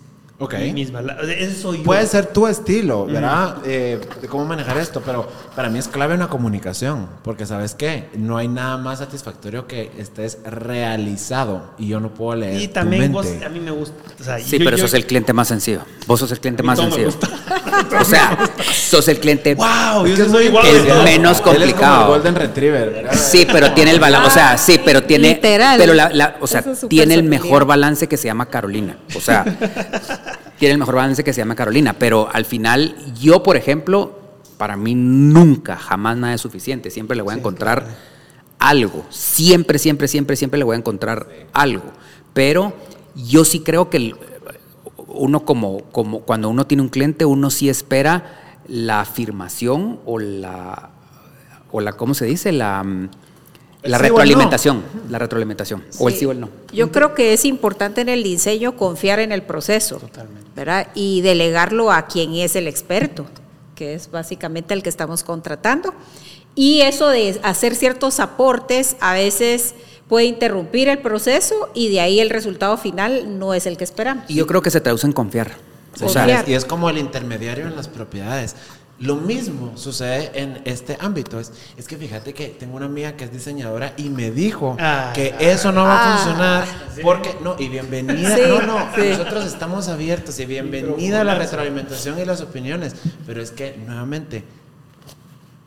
[0.41, 0.55] Ok.
[0.55, 3.57] Eso Puede ser tu estilo, ¿verdad?
[3.64, 8.09] Eh, de cómo manejar esto, pero para mí es clave una comunicación, porque sabes qué,
[8.16, 12.61] no hay nada más satisfactorio que estés realizado y yo no puedo leer.
[12.61, 14.39] Y también tu a mí me gusta.
[14.39, 15.80] sí, pero sos el cliente más sencillo.
[16.07, 17.09] Vos sos el cliente más sencillo.
[18.01, 18.39] o sea,
[18.72, 19.57] sos el cliente.
[19.57, 20.07] ¡Wow!
[20.07, 20.64] Yo soy igual.
[20.66, 22.14] El menos complicado.
[22.14, 23.14] el Golden Retriever, ¿verdad?
[23.14, 24.28] Sí, pero tiene el balance.
[24.28, 25.30] O sea, sí, pero tiene.
[25.30, 25.78] Literal.
[25.78, 28.99] Pero la, o sea, tiene el mejor balance que se llama Carolina.
[29.16, 29.45] O sea
[30.59, 34.18] tiene el mejor balance que se llama Carolina, pero al final yo, por ejemplo,
[34.57, 37.87] para mí nunca, jamás nada es suficiente, siempre le voy a encontrar
[38.59, 41.85] algo, siempre, siempre, siempre, siempre le voy a encontrar algo,
[42.35, 42.74] pero
[43.14, 44.14] yo sí creo que
[45.07, 50.91] uno como, como cuando uno tiene un cliente, uno sí espera la afirmación o la,
[51.70, 52.53] o la ¿cómo se dice?
[52.53, 53.09] La mm,
[53.89, 56.51] la retroalimentación, la retroalimentación, o el sí o el no.
[56.72, 60.51] Yo creo que es importante en el diseño confiar en el proceso, Totalmente.
[60.55, 60.89] ¿verdad?
[60.95, 63.26] Y delegarlo a quien es el experto,
[63.74, 65.95] que es básicamente el que estamos contratando.
[66.55, 69.74] Y eso de hacer ciertos aportes a veces
[70.09, 74.24] puede interrumpir el proceso y de ahí el resultado final no es el que esperamos.
[74.28, 75.53] Y yo creo que se traduce en confiar.
[76.01, 78.55] O sea, y es como el intermediario en las propiedades
[79.01, 81.38] Lo mismo sucede en este ámbito.
[81.38, 85.12] Es, es que fíjate que tengo una amiga que es diseñadora y me dijo Ah,
[85.14, 86.64] que eso no va a ah, funcionar
[87.01, 88.34] porque no y bienvenida.
[88.34, 89.11] Sí, no, no, sí.
[89.11, 92.96] nosotros estamos abiertos y bienvenida a la retroalimentación y las opiniones.
[93.24, 94.42] Pero es que nuevamente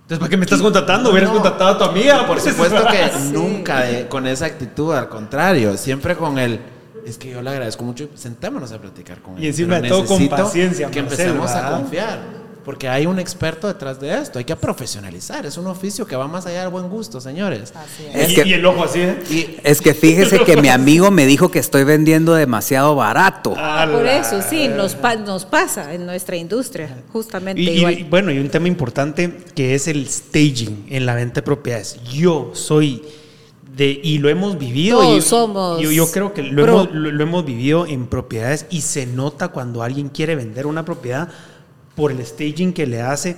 [0.02, 1.10] Entonces, ¿para qué me estás contratando?
[1.12, 2.28] Hubieras No, contratado a tu amiga.
[2.28, 3.32] Por supuesto que Sí.
[3.32, 6.60] nunca de- con esa actitud, al contrario, siempre con el.
[7.06, 8.10] Es que yo le agradezco mucho.
[8.14, 9.44] Sentémonos a platicar con él.
[9.46, 11.80] Y encima de todo con paciencia, Que Marcelo, empecemos a ¿verdad?
[11.80, 12.41] confiar.
[12.64, 14.38] Porque hay un experto detrás de esto.
[14.38, 15.46] Hay que profesionalizar.
[15.48, 17.74] Es un oficio que va más allá del buen gusto, señores.
[17.76, 19.20] Así Es y, que- y el ojo así, ¿eh?
[19.32, 23.56] Y Es que fíjese que mi amigo me dijo que estoy vendiendo demasiado barato.
[23.58, 27.78] Ah, Por la- eso, sí, nos, pa- nos pasa en nuestra industria, justamente Y, y-
[27.80, 28.00] igual.
[28.00, 32.00] y bueno, y un tema importante que es el staging en la venta de propiedades.
[32.14, 33.02] Yo soy
[33.76, 35.00] de, y lo hemos vivido.
[35.00, 36.74] Todos y- somos Yo, yo creo que lo pro.
[36.84, 40.86] hemos, lo- lo hemos vivido en propiedades y se nota cuando alguien quiere vender una
[40.86, 41.30] propiedad
[41.96, 43.38] por el staging que le hace.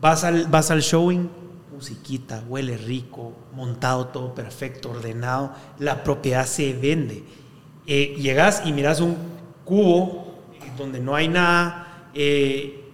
[0.00, 1.28] Vas al, vas al showing,
[1.72, 5.52] musiquita, huele rico, montado todo perfecto, ordenado.
[5.78, 7.24] La propiedad se vende.
[7.86, 9.16] Eh, llegas y miras un
[9.64, 10.34] cubo
[10.76, 12.10] donde no hay nada.
[12.14, 12.87] eh,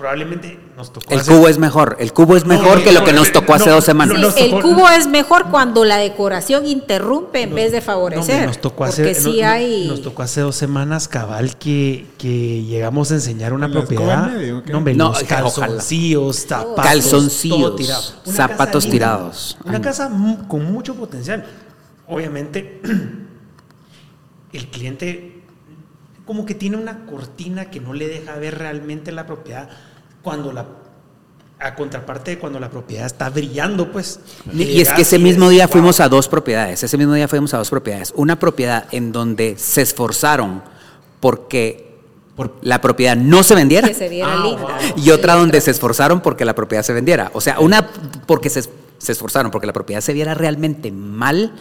[0.00, 1.96] probablemente nos tocó El hacer- cubo es mejor.
[2.00, 4.16] El cubo es mejor no, que lo que nos no, tocó hace dos semanas.
[4.34, 8.46] Sí, el cubo es mejor cuando la decoración interrumpe en vez de favorecer.
[8.46, 9.86] nos tocó porque hace, sí hay.
[9.88, 13.96] nos tocó hace dos semanas cabal que, que llegamos a enseñar una ¿Con la escoba
[13.98, 14.32] propiedad.
[14.32, 14.62] medio?
[14.72, 18.02] No, hombre, No, los calzoncillos, zapatos, Calzoncillos, tirado.
[18.24, 19.58] Zapatos casa tirados.
[19.64, 19.82] Una Ay.
[19.82, 20.10] casa
[20.48, 21.44] con mucho potencial.
[22.08, 22.80] Obviamente,
[24.52, 25.42] el cliente
[26.26, 29.68] como que tiene una cortina que no le deja ver realmente la propiedad
[30.22, 30.66] cuando la
[31.62, 34.18] a contraparte de cuando la propiedad está brillando, pues.
[34.50, 36.82] Y es que ese mismo día fuimos a dos propiedades.
[36.82, 38.14] Ese mismo día fuimos a dos propiedades.
[38.16, 40.62] Una propiedad en donde se esforzaron
[41.20, 41.98] porque
[42.62, 43.86] la propiedad no se vendiera.
[43.88, 44.62] que se viera Ah, linda.
[44.62, 44.70] wow.
[45.04, 47.30] Y otra donde se esforzaron porque la propiedad se vendiera.
[47.34, 47.86] O sea, una
[48.26, 48.62] porque se,
[48.96, 51.52] se esforzaron porque la propiedad se viera realmente mal.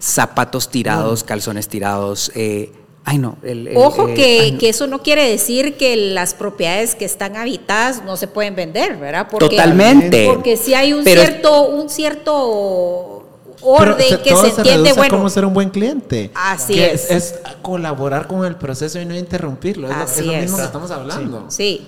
[0.00, 2.30] Zapatos tirados, calzones tirados.
[2.36, 2.72] eh,
[3.04, 3.36] ay, no.
[3.42, 4.58] el- el- Ojo eh, que, ay, no.
[4.58, 8.96] que eso no quiere decir que las propiedades que están habitadas no se pueden vender,
[8.96, 9.26] ¿verdad?
[9.30, 10.26] Porque, Totalmente.
[10.26, 13.18] Porque si hay un Pero- cierto, un cierto
[13.64, 15.16] orden Pero que todo se entiende, a bueno.
[15.16, 16.30] cómo ser un buen cliente.
[16.34, 17.10] Así Que es.
[17.10, 17.34] es.
[17.62, 19.88] colaborar con el proceso y no interrumpirlo.
[19.90, 20.40] Es, lo- Así es lo es.
[20.42, 21.44] mismo que estamos hablando.
[21.48, 21.86] Sí,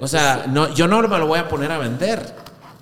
[0.00, 2.34] O sea, no, yo no me lo voy a poner a vender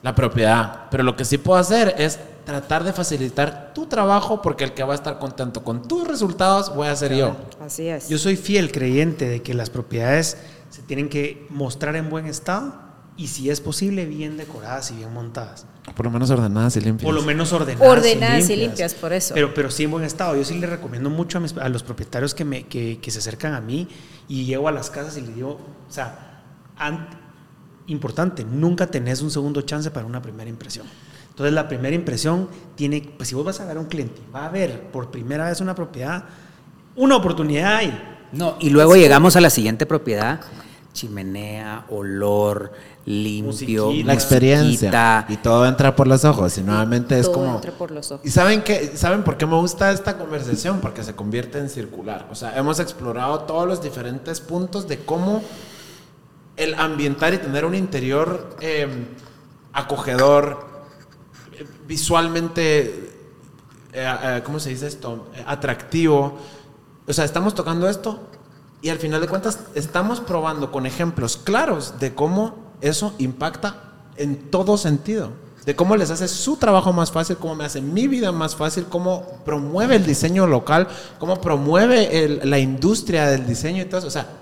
[0.03, 4.65] la propiedad, pero lo que sí puedo hacer es tratar de facilitar tu trabajo porque
[4.65, 7.37] el que va a estar contento con tus resultados voy a ser yo.
[7.61, 8.09] así es.
[8.09, 10.37] Yo soy fiel creyente de que las propiedades
[10.71, 12.75] se tienen que mostrar en buen estado
[13.17, 15.67] y si es posible bien decoradas y bien montadas.
[15.95, 17.05] Por lo menos ordenadas y limpias.
[17.05, 17.89] Por lo menos ordenadas.
[17.89, 19.35] Ordenadas y limpias, por eso.
[19.35, 20.37] Pero, pero sí en buen estado.
[20.37, 23.19] Yo sí le recomiendo mucho a, mis- a los propietarios que, me, que, que se
[23.19, 23.89] acercan a mí
[24.29, 26.43] y llego a las casas y les digo, o sea,
[27.87, 30.87] importante, nunca tenés un segundo chance para una primera impresión.
[31.31, 34.47] Entonces la primera impresión tiene, pues si vos vas a ver a un cliente, va
[34.47, 36.25] a ver por primera vez una propiedad,
[36.97, 38.17] una oportunidad hay.
[38.33, 40.41] No, y luego llegamos a la siguiente propiedad.
[40.93, 42.73] Chimenea, olor,
[43.07, 44.07] limpio, Musiquita.
[44.07, 45.27] la experiencia.
[45.29, 46.59] Y todo entra por los ojos.
[46.59, 47.55] Y nuevamente es Todo como.
[47.55, 48.27] entra por los ojos.
[48.27, 50.81] ¿Y saben, qué, saben por qué me gusta esta conversación?
[50.81, 52.27] Porque se convierte en circular.
[52.31, 55.43] O sea, hemos explorado todos los diferentes puntos de cómo
[56.61, 58.87] el ambientar y tener un interior eh,
[59.73, 60.69] acogedor,
[61.87, 63.13] visualmente,
[63.95, 65.31] eh, ¿cómo se dice esto?
[65.47, 66.39] Atractivo.
[67.07, 68.21] O sea, estamos tocando esto
[68.83, 74.51] y al final de cuentas estamos probando con ejemplos claros de cómo eso impacta en
[74.51, 75.33] todo sentido.
[75.65, 78.85] De cómo les hace su trabajo más fácil, cómo me hace mi vida más fácil,
[78.85, 80.89] cómo promueve el diseño local,
[81.19, 84.09] cómo promueve la industria del diseño y todo eso.
[84.09, 84.40] O sea,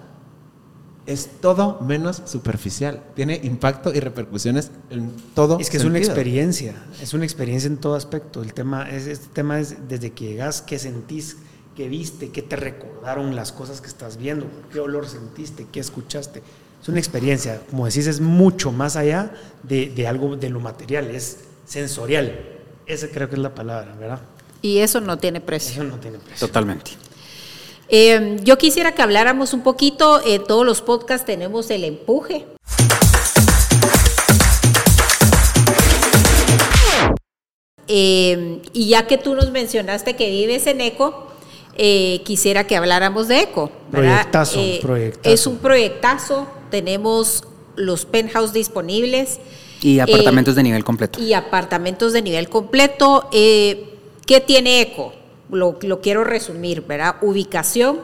[1.09, 3.03] es todo menos superficial.
[3.17, 5.59] Tiene impacto y repercusiones en todo.
[5.59, 6.13] Es que es una sentido.
[6.13, 8.43] experiencia, es una experiencia en todo aspecto.
[8.43, 11.39] El tema es, este tema es desde que llegas, qué sentís,
[11.75, 16.43] qué viste, qué te recordaron las cosas que estás viendo, qué olor sentiste, qué escuchaste.
[16.83, 19.33] Es una experiencia, como decís, es mucho más allá
[19.63, 22.39] de, de algo de lo material, es sensorial.
[22.87, 24.21] Esa creo que es la palabra, ¿verdad?
[24.61, 25.73] Y eso no tiene precio.
[25.73, 26.47] Eso no tiene precio.
[26.47, 26.91] Totalmente.
[27.91, 32.45] Eh, yo quisiera que habláramos un poquito, en todos los podcasts tenemos el empuje.
[37.87, 41.27] Eh, y ya que tú nos mencionaste que vives en ECO,
[41.77, 43.71] eh, quisiera que habláramos de ECO.
[43.91, 45.35] Proyectazo, Eh, proyectazo.
[45.35, 47.45] Es un proyectazo, tenemos
[47.77, 49.39] los penthouse disponibles.
[49.81, 51.21] Y apartamentos Eh, de nivel completo.
[51.21, 53.29] y apartamentos de nivel completo.
[53.33, 53.95] Eh,
[54.27, 55.15] ¿Qué tiene ECO?
[55.51, 57.17] Lo, lo quiero resumir, ¿verdad?
[57.23, 58.01] Ubicación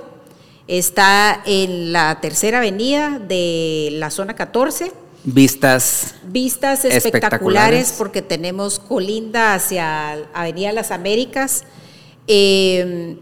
[0.66, 4.92] está en la tercera avenida de la zona 14,
[5.26, 6.16] Vistas.
[6.24, 7.94] Vistas espectaculares, Espectaculares.
[7.96, 11.64] porque tenemos colinda hacia Avenida Las Américas,
[12.26, 13.16] eh,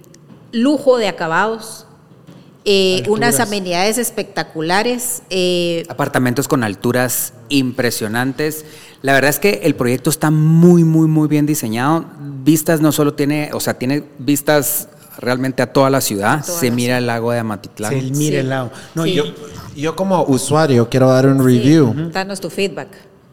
[0.51, 1.87] lujo de acabados,
[2.65, 5.23] eh, unas amenidades espectaculares.
[5.31, 8.65] eh, Apartamentos con alturas impresionantes.
[9.03, 12.05] La verdad es que el proyecto está muy, muy, muy bien diseñado.
[12.45, 14.89] Vistas no solo tiene, o sea, tiene vistas
[15.19, 16.45] realmente a toda la ciudad.
[16.45, 17.91] toda Se la mira el lago de Amatitlán.
[17.93, 18.37] Se mire Sí.
[18.37, 18.71] el lado.
[18.95, 19.15] No, Sí.
[19.15, 19.25] yo,
[19.75, 21.95] Yo como usuario quiero dar un review.
[22.13, 22.89] Danos tu feedback.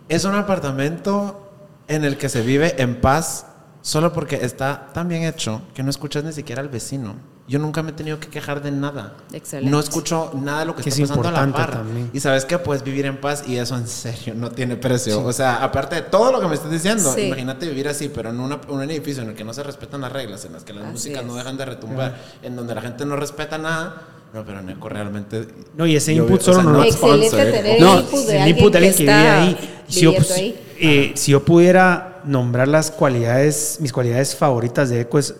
[0.07, 1.51] Es un apartamento
[1.87, 3.45] en el que se vive en paz
[3.81, 7.15] solo porque está tan bien hecho que no escuchas ni siquiera al vecino.
[7.49, 9.13] Yo nunca me he tenido que quejar de nada.
[9.33, 9.71] Excelente.
[9.71, 11.71] No escucho nada de lo que, Que está es pasando a la par.
[11.71, 12.11] también.
[12.13, 15.23] Y sabes que puedes vivir en paz y eso en serio no tiene precio.
[15.25, 17.21] O sea, aparte de todo lo que me estás diciendo, Sí.
[17.23, 20.11] imagínate vivir así, pero en una- un edificio en el que no se respetan las
[20.11, 21.37] reglas, en las que las Así músicas no es.
[21.39, 23.95] dejan de retumbar, en donde la gente no respeta nada.
[24.31, 25.47] No, pero Neco realmente.
[25.75, 27.51] No, y ese yo- input o sea, solo no- not Excelente sponsored.
[27.51, 29.83] tener No, el input de el alguien input de que alguien que vive está ahí.
[29.87, 30.63] Si yo, ahí.
[30.79, 35.33] eh, si yo pudiera nombrar las cualidades, mis cualidades favoritas de Eco es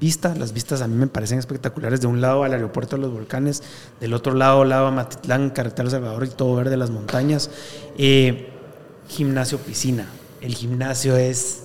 [0.00, 0.34] vista.
[0.34, 2.00] Las vistas a mí me parecen espectaculares.
[2.00, 3.62] De un lado al aeropuerto de los volcanes,
[4.00, 7.50] del otro lado, lado a Matitlán, carretera El Salvador y todo verde las montañas.
[7.98, 8.50] Eh,
[9.08, 10.06] gimnasio, piscina.
[10.40, 11.64] El gimnasio es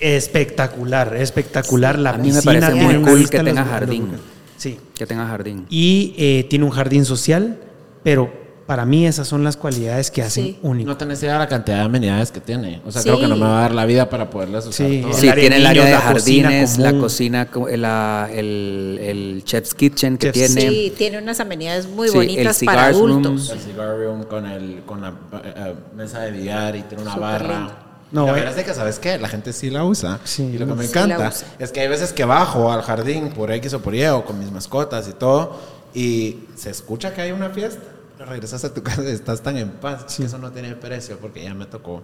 [0.00, 1.98] espectacular, espectacular.
[1.98, 4.12] La A mí me piscina parece tiene muy cool que tenga jardín.
[4.56, 4.78] Sí.
[4.94, 5.66] Que tenga jardín.
[5.70, 7.58] Y eh, tiene un jardín social,
[8.02, 8.39] pero
[8.70, 10.58] para mí esas son las cualidades que hacen Sí.
[10.62, 10.88] único.
[10.88, 12.80] No tenés idea de la cantidad de amenidades que tiene.
[12.86, 13.08] O sea, Sí.
[13.08, 14.86] creo que no me va a dar la vida para poderlas usar.
[14.86, 15.00] Sí.
[15.02, 15.16] todas.
[15.20, 19.74] Tiene el área de niños, la cocina jardines, la cocina, co- la- el, el chef's
[19.74, 20.60] kitchen que Chef's- tiene.
[20.70, 23.10] Sí, tiene unas amenidades muy bonitas para cigars room.
[23.24, 23.50] adultos.
[23.50, 25.14] El cigar room con, el, con la eh,
[25.56, 27.48] eh, mesa de billar y tiene una barra.
[27.58, 27.72] lindo.
[28.12, 28.34] No, la eh.
[28.36, 29.18] verdad es que, ¿sabes qué?
[29.18, 30.20] La gente sí la usa.
[30.22, 33.30] Sí, y lo que me sí encanta es que hay veces que bajo al jardín
[33.30, 35.58] por X o por Y o con mis mascotas y todo
[35.92, 37.82] y se escucha que hay una fiesta.
[38.20, 41.16] Pero regresas a tu casa y estás tan en paz que eso no tiene precio
[41.18, 42.02] porque ya me tocó.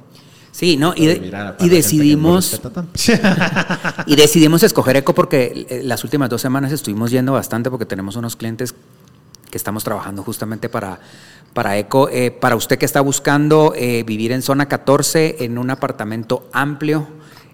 [0.51, 0.95] Sí, ¿no?
[0.97, 2.59] Y, de- y decidimos
[4.07, 8.17] y decidimos escoger Eco porque eh, las últimas dos semanas estuvimos yendo bastante porque tenemos
[8.17, 8.75] unos clientes
[9.51, 11.01] que estamos trabajando justamente para,
[11.53, 12.09] para Eco.
[12.09, 17.09] Eh, para usted que está buscando eh, vivir en zona 14 en un apartamento amplio,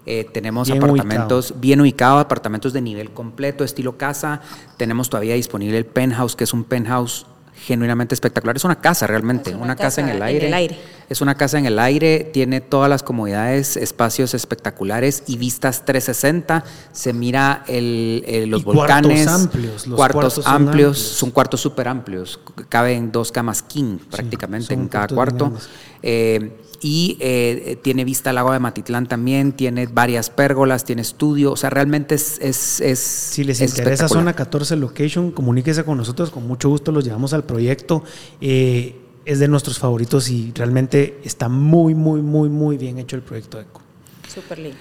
[0.05, 4.39] eh, tenemos Bien apartamentos bien ubicados, apartamentos de nivel completo, estilo casa.
[4.77, 7.25] Tenemos todavía disponible el penthouse, que es un penthouse
[7.63, 8.55] genuinamente espectacular.
[8.57, 10.47] Es una casa realmente, una una, casa, en, casa el en aire.
[10.47, 10.77] el aire.
[11.13, 16.63] Es una casa en el aire, tiene todas las comodidades, espacios espectaculares y vistas 360.
[16.91, 19.27] Se mira el, el- los Y cuartos volcanes.
[19.27, 20.97] amplios, los cuartos, cuartos amplios, amplios.
[20.97, 22.39] son cuartos súper amplios.
[22.67, 25.53] Caben dos camas king prácticamente en cada cuarto.
[26.01, 31.51] Eh, y eh, tiene vista al lago de Matitlán también, tiene varias pérgolas, tiene estudio.
[31.51, 32.39] O sea, realmente es.
[32.41, 34.09] es, es Si les es interesa.
[34.09, 38.03] Zona 14 Location, comuníquese con nosotros, con mucho gusto los llevamos al proyecto.
[38.41, 43.21] Eh, es de nuestros favoritos y realmente está muy, muy, muy, muy bien hecho el
[43.21, 43.81] proyecto Eco.
[44.27, 44.77] Súper lindo.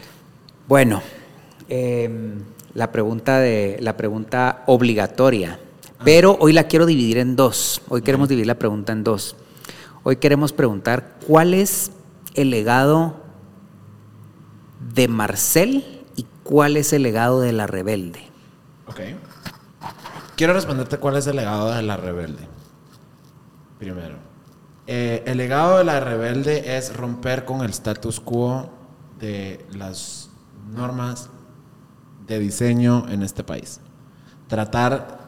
[0.67, 1.03] Bueno,
[1.69, 2.41] em,
[2.75, 5.59] la pregunta de la pregunta obligatoria,
[6.05, 7.83] pero hoy la quiero dividir en dos.
[7.89, 9.37] Hoy queremos dividir la pregunta en dos.
[10.03, 11.93] Hoy queremos preguntar cuál es
[12.35, 13.23] el legado
[14.95, 18.21] de Marcel y cuál es el legado de la rebelde.
[18.87, 19.01] Ok.
[20.35, 22.49] Quiero responderte cuál es el legado de la rebelde.
[23.79, 24.32] Primero.
[24.87, 28.69] Eh, el legado de la rebelde es romper con el status quo
[29.21, 30.31] de las
[30.75, 31.31] normas
[32.27, 33.81] de diseño en este país.
[34.49, 35.21] Tratar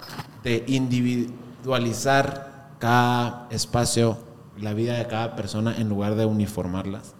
[0.42, 4.18] de individualizar cada espacio,
[4.58, 7.14] la vida de cada persona en lugar de uniformarlas.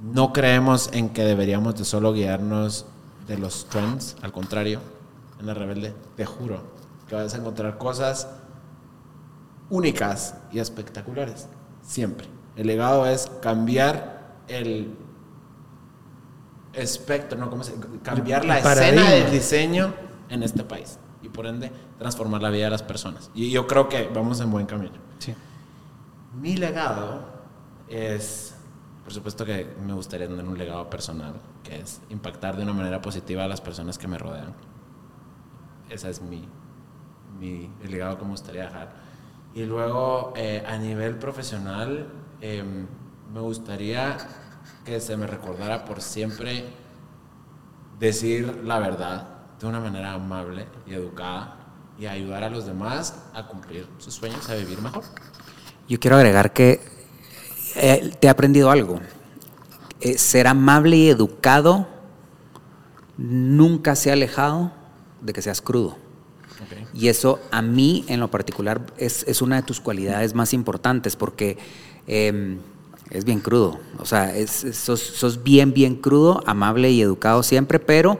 [0.00, 2.86] No creemos en que deberíamos de solo guiarnos
[3.26, 4.80] de los trends, al contrario,
[5.40, 6.60] en la rebelde, te juro
[7.08, 8.28] que vas a encontrar cosas
[9.68, 11.48] únicas y espectaculares,
[11.86, 12.26] siempre.
[12.56, 14.96] El legado es cambiar el
[16.72, 17.48] espectro, ¿no?
[17.50, 19.02] ¿Cómo se- cambiar la paradigma.
[19.02, 19.94] escena del diseño
[20.28, 23.30] en este país y por ende transformar la vida de las personas.
[23.34, 24.94] Y yo creo que vamos en buen camino.
[25.18, 25.34] Sí.
[26.34, 27.24] Mi legado
[27.88, 28.54] es,
[29.04, 33.00] por supuesto que me gustaría tener un legado personal, que es impactar de una manera
[33.00, 34.54] positiva a las personas que me rodean.
[35.88, 36.46] Ese es mi,
[37.38, 39.05] mi el legado que me gustaría dejar.
[39.56, 42.06] Y luego, eh, a nivel profesional,
[42.42, 42.62] eh,
[43.32, 44.18] me gustaría
[44.84, 46.66] que se me recordara por siempre
[47.98, 49.26] decir la verdad
[49.58, 51.56] de una manera amable y educada
[51.98, 55.04] y ayudar a los demás a cumplir sus sueños, a vivir mejor.
[55.88, 56.80] Yo quiero agregar que
[57.76, 59.00] eh, te he aprendido algo.
[60.02, 61.88] Eh, ser amable y educado
[63.16, 64.70] nunca se ha alejado
[65.22, 65.96] de que seas crudo.
[66.94, 71.14] Y eso a mí en lo particular es, es una de tus cualidades más importantes
[71.16, 71.58] porque
[72.06, 72.58] em,
[73.10, 73.78] es bien crudo.
[73.98, 78.18] O sea, es, es- sos, sos bien, bien crudo, amable y educado siempre, pero...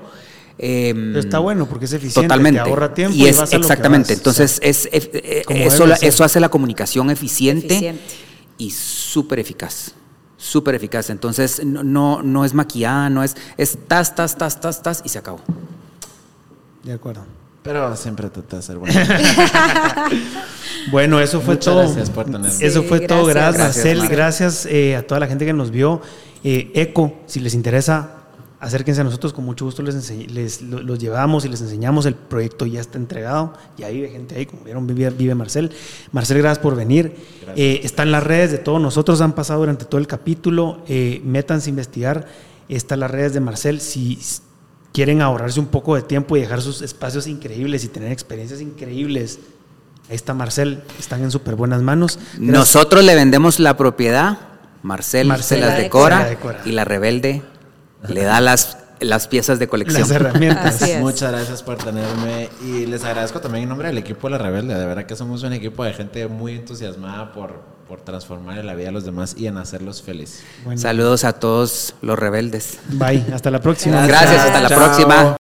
[0.59, 2.63] em, Pero está bueno porque es eficiente, Totalmente.
[2.63, 4.13] te ahorra tiempo y y es vas a lo que exactamente.
[4.13, 4.19] vas.
[4.19, 8.03] Entonces, es, eh, eso, eso hace la comunicación eficiente, Eficiente.
[8.59, 9.93] y súper eficaz.
[10.39, 11.11] Súper eficaz.
[11.11, 15.09] Entonces, no, no, no es maquillada, no es, es tas, tas, tas, tas, tas y
[15.09, 15.41] se acabó.
[16.85, 17.25] De acuerdo.
[17.67, 18.95] Pero siempre trata de ser bueno.
[20.91, 21.83] Bueno, eso fue Muchas todo.
[21.83, 22.49] gracias por tenerme.
[22.61, 23.27] Eso Sí, fue todo.
[23.27, 23.55] gracias.
[23.55, 23.99] Gracias, Gracias, Marcel.
[23.99, 24.09] Mar.
[24.11, 26.01] Gracias eh, a toda la gente que nos vio.
[26.45, 28.11] Eh, Eco, si les interesa,
[28.61, 29.33] acérquense a nosotros.
[29.33, 32.07] Con mucho gusto les, les lo- los llevamos y les enseñamos.
[32.07, 33.53] El proyecto ya está entregado.
[33.77, 35.73] Ya vive gente ahí, como vieron, vive, vive Marcel.
[36.13, 37.17] Marcel, gracias por venir.
[37.57, 39.21] Eh, está en las redes de todos nosotros.
[39.21, 40.83] Han pasado durante todo el capítulo.
[40.87, 42.27] Eh, métanse a investigar.
[42.69, 43.81] Está en las redes de Marcel.
[43.81, 44.19] Si
[44.97, 49.41] quieren ahorrarse un poco de tiempo y dejar sus espacios increíbles y tener experiencias increíbles.
[50.09, 52.19] Ahí está Marcel, están en súper buenas manos.
[52.19, 52.41] Gracias.
[52.41, 54.39] Nosotros le vendemos la propiedad,
[54.83, 56.29] Marcel, Marcel se las la decora, decora.
[56.31, 56.61] decora.
[56.65, 57.43] y la rebelde
[58.09, 60.01] le da las, las piezas de colección.
[60.01, 60.81] Las herramientas.
[60.99, 64.77] Muchas gracias por tenerme y les agradezco también en nombre del equipo de La Rebelde.
[64.77, 68.75] De verdad que somos un equipo de gente muy entusiasmada por, por transformar en la
[68.75, 70.43] vida de los demás y en hacerlos felices.
[70.65, 72.79] Bueno, Saludos a todos los rebeldes.
[72.89, 74.07] bye, hasta la próxima.
[74.07, 74.79] Gracias, hasta la Chao.
[74.79, 75.36] próxima.